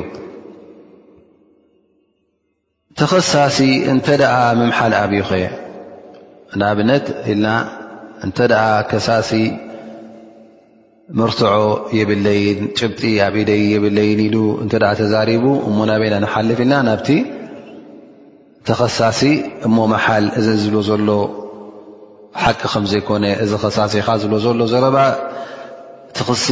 [3.01, 3.59] ተኸሳሲ
[3.91, 5.29] እንተ ደኣ ምምሓል ኣብዩኸ
[6.61, 7.47] ንኣብነት ኢልና
[8.27, 8.53] እንተኣ
[8.91, 9.31] ከሳሲ
[11.19, 11.51] መርትዖ
[11.99, 17.09] የብለይን ጭብጢ ኣብ ኢደይ የብለይን ኢሉ እንተኣ ተዛሪቡ እሞ ናበና ንሓልፍ ኢልና ናብቲ
[18.71, 19.23] ተኸሳሲ
[19.69, 21.09] እሞ መሓል እዚ ዝብሎ ዘሎ
[22.45, 24.97] ሓቂ ከምዘይኮነ እዚ ከሳሲ ኢካ ዝብ ዘሎ ዘረባ
[26.19, 26.47] ተኽሲ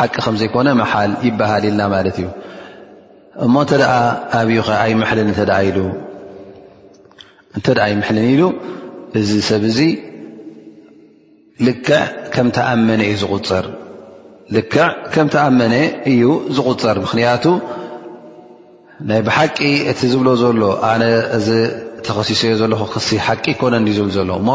[0.00, 2.26] ሓቂ ከም ዘይኮነ መሓል ይበሃል ኢልና ማለት እዩ
[3.44, 3.98] እሞ እንተ ኣ
[4.38, 5.82] ኣብዩኸ ኣይምሕልን እ ኢ
[7.56, 8.42] እንተ ኣይምሕልን ኢሉ
[9.20, 9.78] እዚ ሰብ እዚ
[11.66, 12.00] ልክዕ
[12.34, 13.66] ከም ተኣመነ እዩ ዝፅር
[14.56, 15.74] ልክዕ ከምተኣመነ
[16.10, 16.22] እዩ
[16.56, 17.44] ዝቁፅር ምክንያቱ
[19.08, 19.56] ናይ ብሓቂ
[19.90, 21.48] እቲ ዝብሎ ዘሎ ኣነእዚ
[22.06, 24.48] ተከሲሶዮ ዘለኹ ክሲ ሓቂ ይኮነ ዝብል ዘሎ እሞ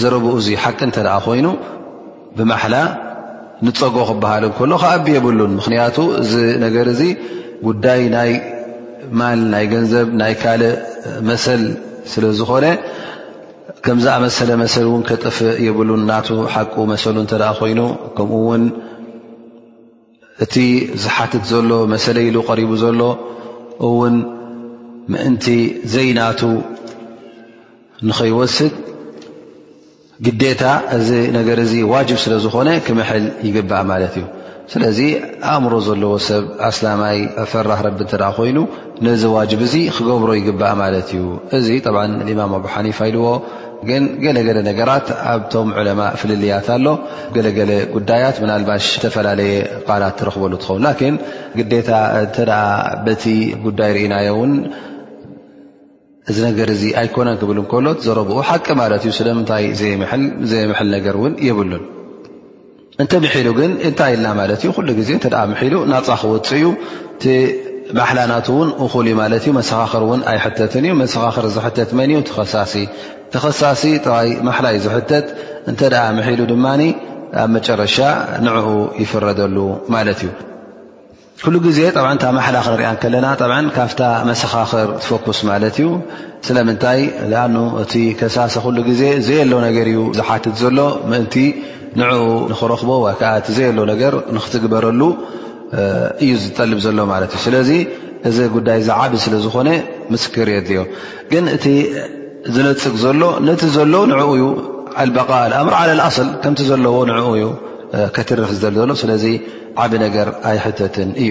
[0.00, 1.46] ዘረብኡ እዙ ሓቂ እንተ ኮይኑ
[2.36, 2.76] ብማሓላ
[3.66, 6.32] ንፀጎ ክበሃል ከሎ ከኣብየብሉን ምክንያቱ እዚ
[6.64, 7.02] ነገር እዚ
[7.66, 8.32] ጉዳይ ናይ
[9.20, 10.74] ማል ናይ ገንዘብ ናይ ካልእ
[11.28, 11.62] መሰል
[12.12, 12.66] ስለ ዝኾነ
[13.84, 17.80] ከምዝኣመሰለ መሰል እውን ከጥፍእ የብሉን እናቱ ሓቂ መሰሉ እተደኣ ኮይኑ
[18.16, 18.64] ከምኡ ውን
[20.44, 20.54] እቲ
[21.04, 23.00] ዝሓትት ዘሎ መሰለኢሉ ቀሪቡ ዘሎ
[23.88, 24.16] እውን
[25.12, 25.46] ምእንቲ
[25.94, 26.40] ዘይናቱ
[28.08, 28.74] ንከይወስድ
[30.26, 30.62] ግዴታ
[30.98, 34.24] እዚ ነገር እዚ ዋጅብ ስለ ዝኾነ ክምሐል ይግባእ ማለት እዩ
[34.72, 34.98] ስለዚ
[35.52, 37.16] ኣእምሮ ዘለዎ ሰብ ኣስላማይ
[37.52, 38.58] ፈራህ ረብ እተ ኮይኑ
[39.06, 41.24] ነዚ ዋጅብ እዚ ክገብሮ ይግባእ ማለት እዩ
[41.58, 41.68] እዚ
[42.34, 43.26] እማም ኣቡ ሓኒፋ ይልዎ
[43.88, 46.86] ግን ገለገለ ነገራት ኣብቶም ዕለማ ፍልልያት ኣሎ
[47.36, 49.54] ገለገለ ጉዳያት ናልባሽ ዝተፈላለየ
[49.88, 51.16] ቃላት ትረክበሉ ትኸውን ላን
[51.58, 51.88] ግዴታ
[52.22, 52.36] እተ
[53.06, 53.24] በቲ
[53.68, 54.52] ጉዳይ ርእናዮ ውን
[56.32, 59.64] እዚ ነገር እዚ ኣይኮነን ክብል ከሎ ዘረብኡ ሓቂ ማለት እዩ ስለምንታይ
[60.50, 61.84] ዘየምሐል ነገር እውን የብሉን
[63.02, 66.66] እንተ ምሉ ግን እንታይ ኢልና ዜ ሉ ና ክውፅ እዩ
[69.18, 69.34] ማላ
[69.90, 69.92] ኻ
[70.48, 71.86] ኣት ኻ
[73.34, 73.92] ተኸሲ
[74.86, 74.86] ዝ
[75.70, 76.52] ሉ ድ
[77.40, 77.98] ኣብ ረሻ
[78.44, 78.68] ንኡ
[79.02, 79.56] ይፍረሉ
[79.94, 80.02] ማ
[81.54, 83.26] ዩ ዜ ላ ክንሪኣ ለና
[83.76, 83.90] ካብ
[84.30, 85.40] መኻኽር ትፈኩስ
[85.86, 85.90] ዩ
[86.48, 87.00] ስለምታይ
[87.42, 88.54] ኣእ ሳሰ
[89.02, 90.78] ዜ ዘየ ለ ገ ዩ ዝሓት ዘሎ
[91.98, 92.10] ንኡ
[92.50, 95.00] ንኽረኽቦ ከዓ እቲ ዘየ ለ ነገር ንክትግበረሉ
[96.24, 97.70] እዩ ዝጠልብ ዘሎ ማለት እዩ ስለዚ
[98.30, 99.68] እዚ ጉዳይ ዝዓብ ስለዝኾነ
[100.14, 100.80] ምስክር የድልዮ
[101.32, 101.64] ግን እቲ
[102.54, 104.44] ዝነፅግ ዘሎ ነቲ ዘሎ ንኡ ዩ
[105.02, 107.46] ኣልበቃ ልኣምር ዓለ ልኣል ከምቲ ዘለዎ ንኡ ዩ
[108.16, 109.24] ከትርፍ ዝ ዘሎ ስለዚ
[109.84, 111.30] ዓብ ነገር ኣይ ሕተትን እዩ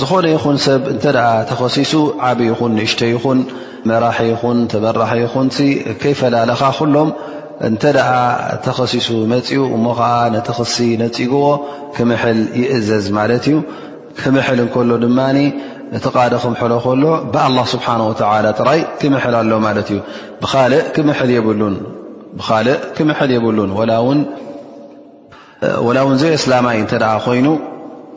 [0.00, 1.18] ዝኾነ ይኹን ሰብ እንተኣ
[1.50, 1.92] ተኸሲሱ
[2.28, 3.38] ዓብ ይኹን ንእሽተ ይኹን
[3.88, 5.46] መራሒ ይኹን ተመራሒ ይኹን
[6.00, 7.08] ከይፈላለኻ ኩሎም
[7.68, 8.08] እንተደኣ
[8.66, 11.44] ተኸሲሱ መፅኡ እሞከዓ ነተኽሲ ነፂጉዎ
[11.98, 13.56] ክምሕል ይእዘዝ ማለት እዩ
[14.20, 15.20] ክምሕል እንከሎ ድማ
[15.98, 17.02] እቲ ቓደ ክምሕሎ ከሎ
[17.36, 19.98] ብኣላ ስብሓን ወተላ ጥራይ ክምሕል ኣሎ ማለት እዩ
[20.42, 20.82] ብካልእ
[22.98, 23.72] ክምሕል የብሉን
[25.86, 26.92] ወላ ውን ዘይ ኣስላማይ እተ
[27.28, 27.46] ኮይኑ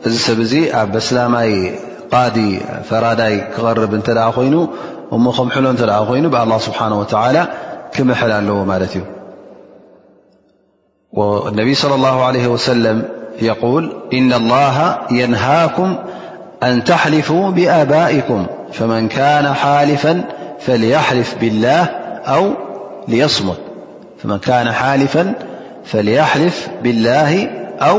[0.08, 1.70] ا سب ي بسلمي
[2.12, 2.58] قاد
[2.90, 4.08] فرادي قرب ت
[4.46, 4.66] ين
[5.12, 5.74] مم حلو ن
[6.18, 7.42] ين الله سبحانه وتعالى
[7.94, 8.94] كمحل ل مت
[11.18, 12.96] والنبي صلى الله عليه وسلم
[13.50, 13.84] يقول
[14.18, 14.76] إن الله
[15.20, 15.88] ينهاكم
[16.62, 18.40] أن تحلفوا بآبائكم
[18.76, 20.12] فامتف كان حالفا
[20.64, 21.84] فليحلف بالله
[27.88, 27.98] أو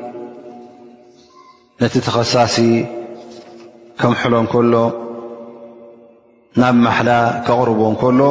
[1.81, 2.55] ነቲ ተኸሳሲ
[3.99, 4.73] ከምሕሎ እንከሎ
[6.61, 7.11] ናብ ማሓላ
[7.45, 8.21] ከቕርቦ እንከሎ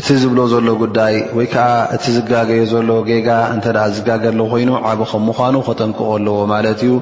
[0.00, 5.22] እቲ ዝብሎ ዘሎ ጉዳይ ወይ ከዓ እቲ ዝጋገየ ዘሎ ጌጋ እንተኣ ዝጋገሉ ኮይኑ ዓብ ከም
[5.30, 6.92] ምዃኑ ከጠንቅቕ ኣለዎ ማለት እዩ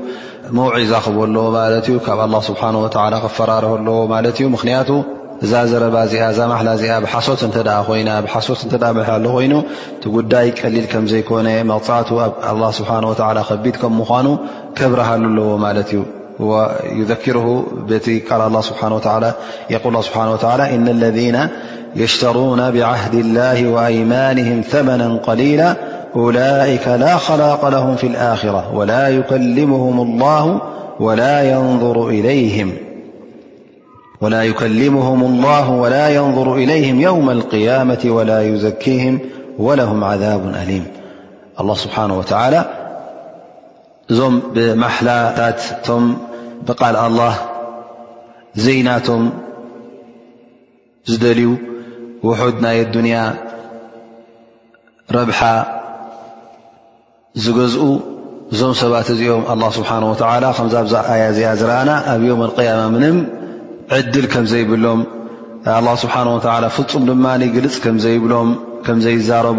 [0.58, 4.88] መውዒዛኽቦ ኣለዎ ማለት እዩ ካብ ኣላ ስብሓን ወላ ክፈራርሀ ኣለዎ ማለት እዩ ምኽንያቱ
[5.42, 5.96] زرب
[6.38, 9.62] محل بحصت ل ه ين
[10.02, 12.10] دي لل كم يكن مغعت
[12.52, 14.38] الله سبحانه وتعالى خب كم من
[14.76, 15.92] كبرهل ل ت
[16.40, 17.46] ويذكره
[17.90, 19.32] ا الله هق اه
[19.88, 21.48] بحانه وعلى إن الذين
[21.96, 25.68] يشترون بعهد الله وأيمانهم ثمنا قليلا
[26.16, 30.44] أولئك لا خلاق لهم في الآخرة ولا يكلمهم الله
[31.00, 32.68] ولا ينظر إليهم
[34.20, 39.18] وላ يكلمهم الله ولا ينظر إليه يوم القيامة ولا يزكهم
[39.58, 40.84] ولهم عذب أليم
[41.60, 42.24] الله ስሓنه و
[44.12, 46.04] እዞም ብማحላታትቶም
[46.66, 47.34] ብقል لله
[48.64, 49.22] ዘናቶም
[51.10, 51.48] ዝደልዩ
[52.28, 53.16] ውሑድ ናይ ዱንያ
[55.16, 55.40] ረብሓ
[57.44, 57.82] ዝገዝኡ
[58.52, 60.14] እዞም ሰባት እዚኦም له ስሓه و
[60.58, 63.14] ከዛ ብ ኣያ ዚኣ ዝረአና ኣብ يم القم
[64.14, 64.18] ድ
[64.52, 65.00] ዘይብሎም
[65.78, 67.10] لله سه وى ፍፁም ድ
[67.66, 69.58] ልፅ ብ ዘይዛረም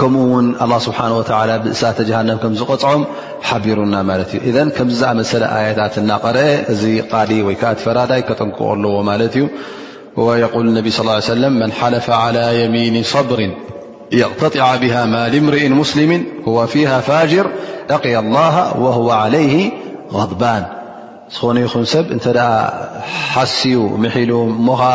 [0.00, 2.30] ከኡ ውን الله سنه ولى እሳተ ن
[2.60, 3.02] ዝغፅዖም
[3.48, 3.94] ሓቢሩና
[4.56, 6.36] ذ ከዝኣመሰለ آيታት ናረአ
[6.72, 6.82] እዚ
[7.30, 7.32] ዲ
[7.70, 8.96] ዓ ፈራዳይ ከጠንክ ኣለዎ
[9.42, 9.44] ዩ
[10.54, 13.40] قل ا صلى اه يه من ሓلፈ على يሚين صبر
[14.22, 16.10] يقتطع به ማ لምርኢ مسلم
[16.46, 17.46] هو فيه ፋاجر
[17.90, 19.54] ጠقي الله وهو عليه
[20.18, 20.62] غضبن
[21.34, 22.38] ዝኾነ ይኹን ሰብ እንተኣ
[23.32, 24.30] ሓስዩ ሙሒሉ
[24.68, 24.94] ሞከዓ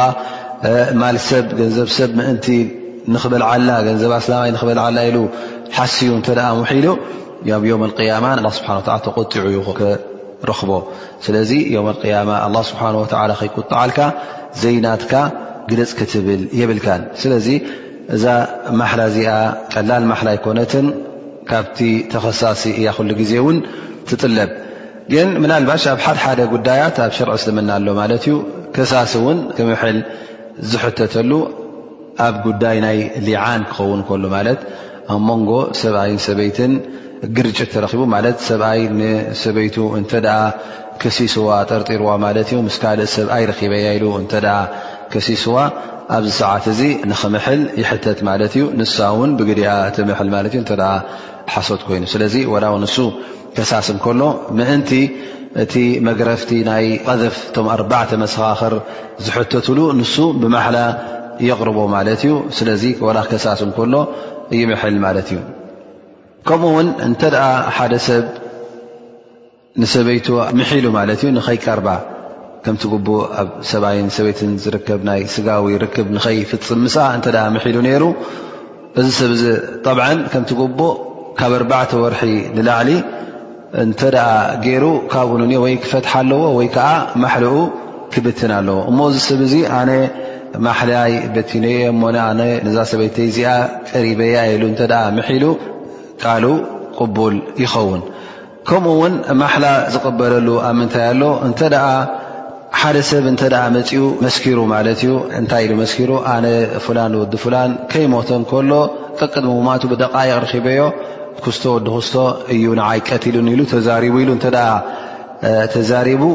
[1.01, 2.45] ማ ሰብ ገንዘብሰብ ምእንቲ
[3.13, 5.17] ንክበልዓላ ገንዘባ ስላማይ ንክበልዓላ ኢሉ
[5.77, 6.27] ሓስዩ እተ
[6.71, 6.87] ሒሉ
[7.51, 7.79] ዮ
[8.11, 8.25] ያማ
[8.57, 8.69] ስብሓ
[9.05, 9.45] ተቆጢዑ
[10.49, 10.71] ረክቦ
[11.25, 13.03] ስለዚ ዮ ያማ ኣ ስብሓ ወ
[13.39, 13.99] ከይቁጣዓልካ
[14.63, 15.13] ዘይናትካ
[15.71, 17.47] ግደፅ ክትብል የብልካን ስለዚ
[18.15, 18.23] እዛ
[18.81, 19.29] ማሓላ እዚኣ
[19.73, 20.85] ቀላል ማሓላ ይኮነትን
[21.49, 21.79] ካብቲ
[22.11, 23.57] ተኸሳሲ እያ ክሉ ግዜ ውን
[24.09, 24.51] ትጥለብ
[25.13, 28.35] ግን ምና ልባሽ ኣብ ሓደ ሓደ ጉዳያት ኣብ ሽርዕ እስልምና ኣሎ ማለት እዩ
[28.75, 29.97] ከሳሲ ውን ክምሕል
[30.69, 31.31] ዝሕተተሉ
[32.25, 34.59] ኣብ ጉዳይ ናይ ሊዓን ክኸውን ከሉ ማት
[35.13, 35.49] ኣብ መንጎ
[35.81, 36.73] ሰብኣይ ሰበይትን
[37.37, 37.93] ግርጭት ተረቡ
[38.49, 40.11] ሰብኣይ ንሰበይቱ እተ
[41.03, 44.25] ከሲስዋ ጠርጢርዋ ማ እዩ ስ ካልእ ሰብኣይ በያ ኢሉ እ
[45.13, 45.55] ከሲስዋ
[46.15, 50.81] ኣብዚ ሰዓት እዚ ንክምል ይሕተት ማ እዩ ንሳ ውን ብግዲኣ እምል
[51.53, 52.87] ሓሶት ኮይኑ ስለዚ ው ን
[53.57, 54.21] ከሳስ ንከሎ
[54.57, 54.89] ምእንቲ
[55.63, 55.75] እቲ
[56.07, 58.73] መግረፍቲ ናይ ቀዘፍ እቶም ኣርባዕተ መሰኻኽር
[59.25, 60.77] ዝሕተትሉ ንሱ ብማሓላ
[61.49, 63.95] የቕርቦ ማለት እዩ ስለዚ ወላ ከሳስ ከሎ
[64.59, 65.37] ይምሐል ማለት እዩ
[66.47, 67.45] ከምኡ ውን እንተደኣ
[67.77, 68.25] ሓደ ሰብ
[69.83, 70.27] ንሰበይቱ
[70.59, 71.87] ምሒሉ ማለት እዩ ንኸይቀርባ
[72.65, 78.03] ከምቲግቡእ ኣብ ሰብኣይን ሰበይትን ዝርከብ ናይ ስጋዊ ርክብ ንኸይፍፅም ምስኣ እተ ምሒሉ ነይሩ
[79.01, 79.31] እዚ ሰብ
[80.33, 80.95] ከምትግቡእ
[81.39, 82.91] ካብ ኣርባዕተ ወርሒ ንላዕሊ
[83.83, 84.17] እንተኣ
[84.65, 86.89] ገይሩ ካብኡ ንኒ ወይ ክፈትሓ ኣለዎ ወይ ከዓ
[87.23, 87.55] ማሕልኡ
[88.13, 89.91] ክብትን ኣለዎ እሞ ዚ ሰብ እዙ ኣነ
[90.67, 93.49] ማሓላይ በቲንየ እሞ ኣነ ነዛ ሰበይተ እዚኣ
[93.89, 95.45] ቀሪበያ ኢሉ እተ ምሒሉ
[96.23, 96.45] ቃሉ
[96.97, 98.03] ቅቡል ይኸውን
[98.69, 101.59] ከምኡ ውን ማሕላ ዝቕበለሉ ኣብ ምንታይ ኣሎ እንተ
[102.79, 103.41] ሓደ ሰብ እተ
[103.77, 105.11] መፂኡ መስኪሩ ማለት እዩ
[105.41, 106.45] እንታይ ኢሉ መስኪሩ ኣነ
[106.85, 108.71] ፍላን ወዲ ፍላን ከይሞቶ ከሎ
[109.19, 110.79] ቅቅድ ምሙማቱ ብደቃይቕ ረኪበዮ
[111.43, 112.15] ክቶ ዲ ክቶ
[112.55, 112.65] እዩ
[112.97, 113.65] ይቀት ሉ
[114.43, 116.25] ተቡ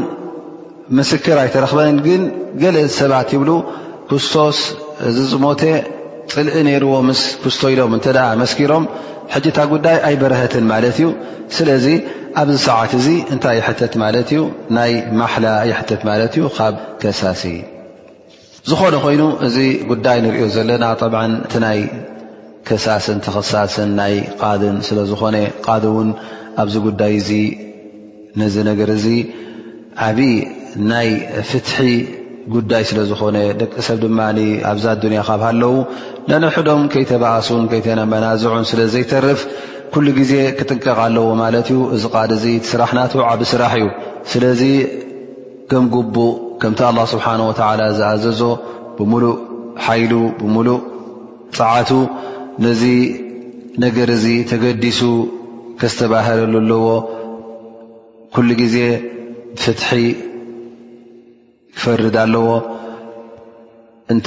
[0.99, 2.23] ምስር ኣይተረክበን ግን
[2.77, 3.43] ለሰባት ይብ
[4.11, 4.31] ክስ
[5.09, 5.45] እዚ ዝሞ
[6.35, 6.97] ፅልኢ ዎ
[7.43, 7.93] ክቶ ኢሎም
[8.71, 8.85] ሮም
[9.57, 10.55] ታ ጉዳይ ኣይበረት
[10.91, 11.91] እዩ
[12.41, 14.41] ኣብዚ ሰዓት እዚ እንታይ ይሕተት ማለት እዩ
[14.77, 17.43] ናይ ማሕላ ይሕተት ማለት እዩ ካብ ከሳሲ
[18.71, 19.57] ዝኾነ ኮይኑ እዚ
[19.91, 21.81] ጉዳይ ንሪዮ ዘለና ብዓ እቲ ናይ
[22.69, 26.09] ከሳስን ተኸሳስን ናይ ቃድን ስለዝኾነ ቃድ እውን
[26.63, 27.31] ኣብዚ ጉዳይ እዚ
[28.41, 29.07] ነዚ ነገር እዚ
[30.09, 30.31] ዓብዪ
[30.91, 31.09] ናይ
[31.51, 31.79] ፍትሒ
[32.55, 35.73] ጉዳይ ስለዝኾነ ደቂ ሰብ ድማኣብዛ ኣዱንያ ካብ ሃለዉ
[36.31, 39.41] ነንሕዶም ከይተባእሱን ከይተነመናዝዑን ስለ ዘይተርፍ
[39.95, 43.87] ኩሉ ግዜ ክጥንቀቕ ኣለዎ ማለት እዩ እዚ ቓድ ዚ ስራሕናትዓቢ ስራሕ እዩ
[44.33, 44.63] ስለዚ
[45.71, 46.29] ከም ጉቡእ
[46.63, 48.41] ከምቲ ኣላه ስብሓን ወተላ ዝኣዘዞ
[48.99, 49.35] ብሙሉእ
[49.87, 50.79] ሓይሉ ብሙሉእ
[51.57, 51.91] ፀዓቱ
[52.65, 52.83] ነዚ
[53.85, 55.01] ነገር እዚ ተገዲሱ
[55.81, 56.85] ከዝተባህለሉ ኣለዎ
[58.37, 58.77] ኩሉ ግዜ
[59.63, 59.91] ፍትሒ
[61.77, 62.47] ክፈርድ ኣለዎ
[64.13, 64.27] እንተ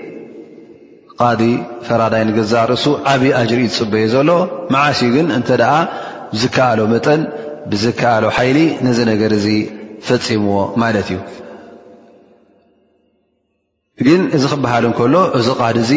[1.39, 1.45] ዲ
[1.87, 4.29] ፈራዳይ ንገዛ ርእሱ ዓብይ ኣጅርእዩ ዝፅበየ ዘሎ
[4.73, 5.49] መዓሲ ግን እንተ
[6.41, 7.21] ዝከኣሎ መጠን
[7.71, 9.47] ብዝከኣሎ ሓይሊ ነዚ ነገር እዚ
[10.07, 11.17] ፈፂምዎ ማለት እዩ
[14.07, 15.91] ግን እዚ ክበሃል ንከሎ እዚ ቃድ እዚ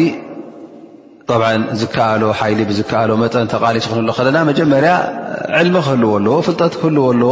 [1.81, 4.93] ዝከኣሎ ሓይሊ ብዝከኣሎ መጠን ተቃሊ ስክሎ ከለና መጀመርያ
[5.61, 7.31] ዕልሚ ክህልዎ ኣለዎ ፍልጠት ክህልዎ ኣለዎ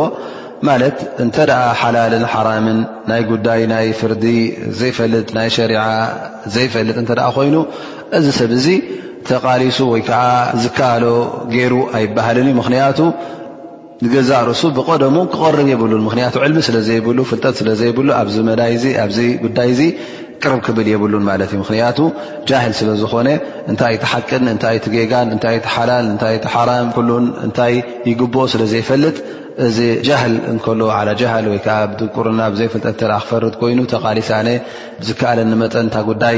[0.67, 2.77] ማለት እንተደኣ ሓላልን ሓራምን
[3.09, 4.25] ናይ ጉዳይ ናይ ፍርዲ
[4.79, 5.81] ዘይፈልጥ ናይ ሸሪዓ
[6.55, 7.55] ዘይፈልጥ እንተ ኮይኑ
[8.17, 8.67] እዚ ሰብ እዚ
[9.29, 10.21] ተቃሊሱ ወይ ከዓ
[10.63, 11.03] ዝከሎ
[11.53, 12.99] ገይሩ ኣይባሃልን እዩ ምክንያቱ
[14.13, 19.83] ገዛ ርእሱ ብቆደሙ ክቐርብ የብሉን ምክንያቱ ዕልሚ ስለዘይብሉ ፍልጠ ስለዘይብሉ ኣይኣብዚ ጉዳይ ዚ
[20.45, 21.99] ቅርብ ክብል የብሉን ማለት እ ምክንያቱ
[22.49, 23.29] ጃህል ስለዝኾነ
[23.71, 27.73] እንታይ እቲ ሓቅን እንታይ እቲ ጌጋን እንታይቲ ሓላል እታይ ቲ ሓ ን እንታይ
[28.09, 29.15] ይግብኦ ስለ ዘይፈልጥ
[29.65, 29.77] እዚ
[30.07, 34.29] ጃህል እንከሎ ዓ ጃሃል ወይከዓ ብቁርና ብዘይፍልጠት ክፈርድ ኮይኑ ተቃሊስ
[35.01, 36.37] ብዝከኣለኒመጠን እታ ጉዳይ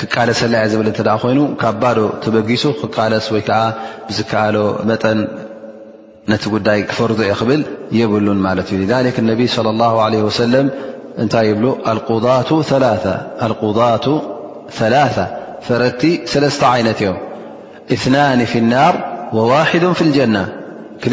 [0.00, 3.60] ክቃለሰላ ዝብል እ ኮይኑ ካ ባዶ ተበጊሱ ክቃለስ ወይከዓ
[4.08, 4.56] ብዝከኣሎ
[4.90, 5.18] መጠን
[6.30, 7.62] ነቲ ጉዳይ ክፈርዶ ይኽብል
[7.98, 8.80] የብሉን ማለት እዩ
[9.30, 9.94] ነቢ ص الላه
[10.42, 10.66] ሰለም
[11.22, 11.62] እንታይ ይብ
[12.10, 12.48] قضቱ
[14.94, 14.96] ላ
[15.66, 17.16] ፈረቲ ሰለስተ ዓይነት እዮም
[18.04, 18.94] እናኒ ፊ ናር
[19.36, 20.36] ወዋሕዱ ፍ ልጀና
[21.04, 21.12] كل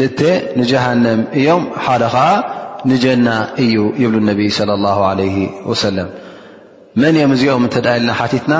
[0.60, 2.24] نجهنم እيم ሓደ ዓ
[2.90, 3.28] نجና
[3.62, 5.38] እዩ يብل نب صلى الله عليه
[5.70, 6.08] وسلم
[7.02, 8.52] መن ዚኦም ትና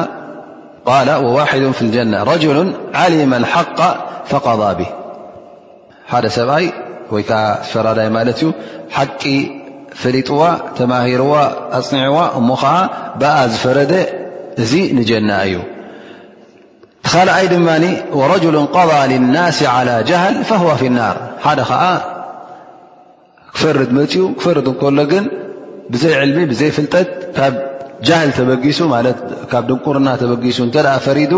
[1.36, 2.58] واحد في الجنة رجل
[3.00, 3.78] علم الحق
[4.30, 4.88] فقض به
[6.10, 6.66] حደ ሰብኣይ
[7.70, 8.08] ፈራي
[8.96, 9.22] حቂ
[10.00, 10.42] ፈሊጥዋ
[10.78, 11.20] ተمهር
[11.78, 12.76] أፅኒعዋ እሞ ዓ
[13.20, 13.92] بኣ ዝፈረد
[14.70, 15.54] ዚ نجና እዩ
[17.16, 17.68] ካልኣይ ድማ
[18.30, 21.82] ረጅሉ ቀض ልናስ لى ጃህል هዋ ፍ لናር ሓደ ከዓ
[23.56, 25.24] ክፈርድ መፅኡ ክፈርድ እንከሎ ግን
[25.92, 27.08] ብዘይ ዕልሚ ብዘይ ፍልጠት
[27.38, 27.54] ካብ
[28.08, 28.96] ጃህል ተበጊሱ ማ
[29.52, 31.32] ካብ ደንቁርና ተበጊሱ እተ ፈሪዱ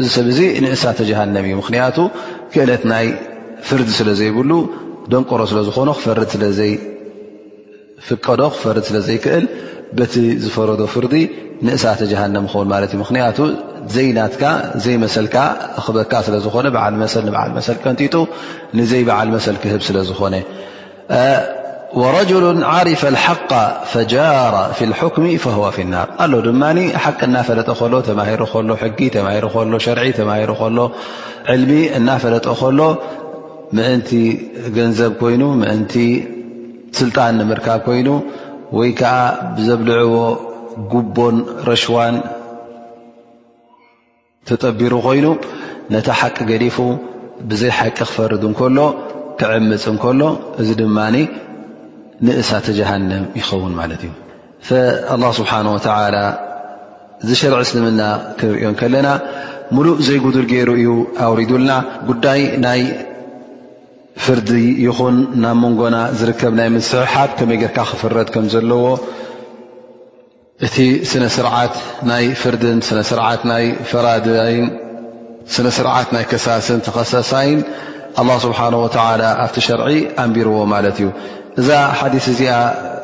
[0.00, 1.96] እዚ ሰብ ዚ ንእሳተጀሃንም እዩ ምክንያቱ
[2.52, 3.06] ክእለት ናይ
[3.70, 4.52] ፍርድ ስለ ዘይብሉ
[5.14, 9.44] ደንቁሮ ስለዝኾኑ ክፈርድ ስለ ዘይፍቀዶ ክፈርድ ስለ ዘይክእል
[10.44, 11.14] ዝፈረ ፍርዲ
[11.66, 12.00] ንእሳተ
[12.32, 13.46] ን እ ክ
[13.94, 14.24] ዘይ ና
[14.84, 15.18] ዘይ ሰ
[16.44, 18.16] ዝኾ ንጡ
[18.90, 19.04] ዘይ
[19.46, 19.74] ሰ ክህ
[20.08, 20.24] ዝኾ
[22.86, 23.52] ርፈ حق
[26.32, 27.94] ر ه ድ ቂ ፈለጠ ተሮ
[28.98, 29.10] ጊ
[30.76, 30.90] ሮ
[31.60, 32.46] ሚ እናፈለጠ
[32.78, 32.88] ሎ
[33.76, 34.10] ንቲ
[34.78, 35.62] ገንዘብ ይኑ ን
[36.96, 38.08] ስጣን ንርካብ ይኑ
[38.78, 39.14] ወይከዓ
[39.56, 40.16] ብዘብልዕዎ
[40.92, 41.36] ጉቦን
[41.68, 42.14] ረሽዋን
[44.48, 45.26] ተጠቢሩ ኮይኑ
[45.94, 46.76] ነታ ሓቂ ገዲፉ
[47.48, 48.78] ብዘይ ሓቂ ክፈርድ እንከሎ
[49.38, 50.20] ክዕምፅ እንከሎ
[50.60, 50.98] እዚ ድማ
[52.26, 54.12] ንእሳ ተ ጀሃንም ይኸውን ማለት እዩ
[55.14, 56.16] ኣላه ስብሓን ወተላ
[57.22, 58.00] እዚ ሽርዒ ስምና
[58.38, 59.08] ክንሪኦን ከለና
[59.76, 60.90] ሙሉእ ዘይጉድል ገይሩ እዩ
[61.26, 61.72] ኣውሪዱልና
[62.08, 62.40] ጉዳይ
[62.82, 62.82] ይ
[64.24, 64.50] ፍርዲ
[64.84, 68.84] ይኹን ናብ መንጎና ዝርከብ ናይ ምስሕሓብ ከመይ ጌርካ ክፍረድ ከም ዘለዎ
[70.66, 70.76] እቲ
[71.10, 71.74] ስነስርዓት
[72.10, 74.66] ናይ ፍርድን ስነስርዓት ናይ ፈራይን
[75.54, 77.60] ስነስርዓት ናይ ከሳስን ተኸሰሳይን
[78.20, 78.58] ኣ ስብሓ
[79.44, 79.88] ኣብቲ ሸርዒ
[80.24, 81.08] ኣንቢርዎ ማለት እዩ
[81.60, 82.54] እዛ ሓዲ እዚኣ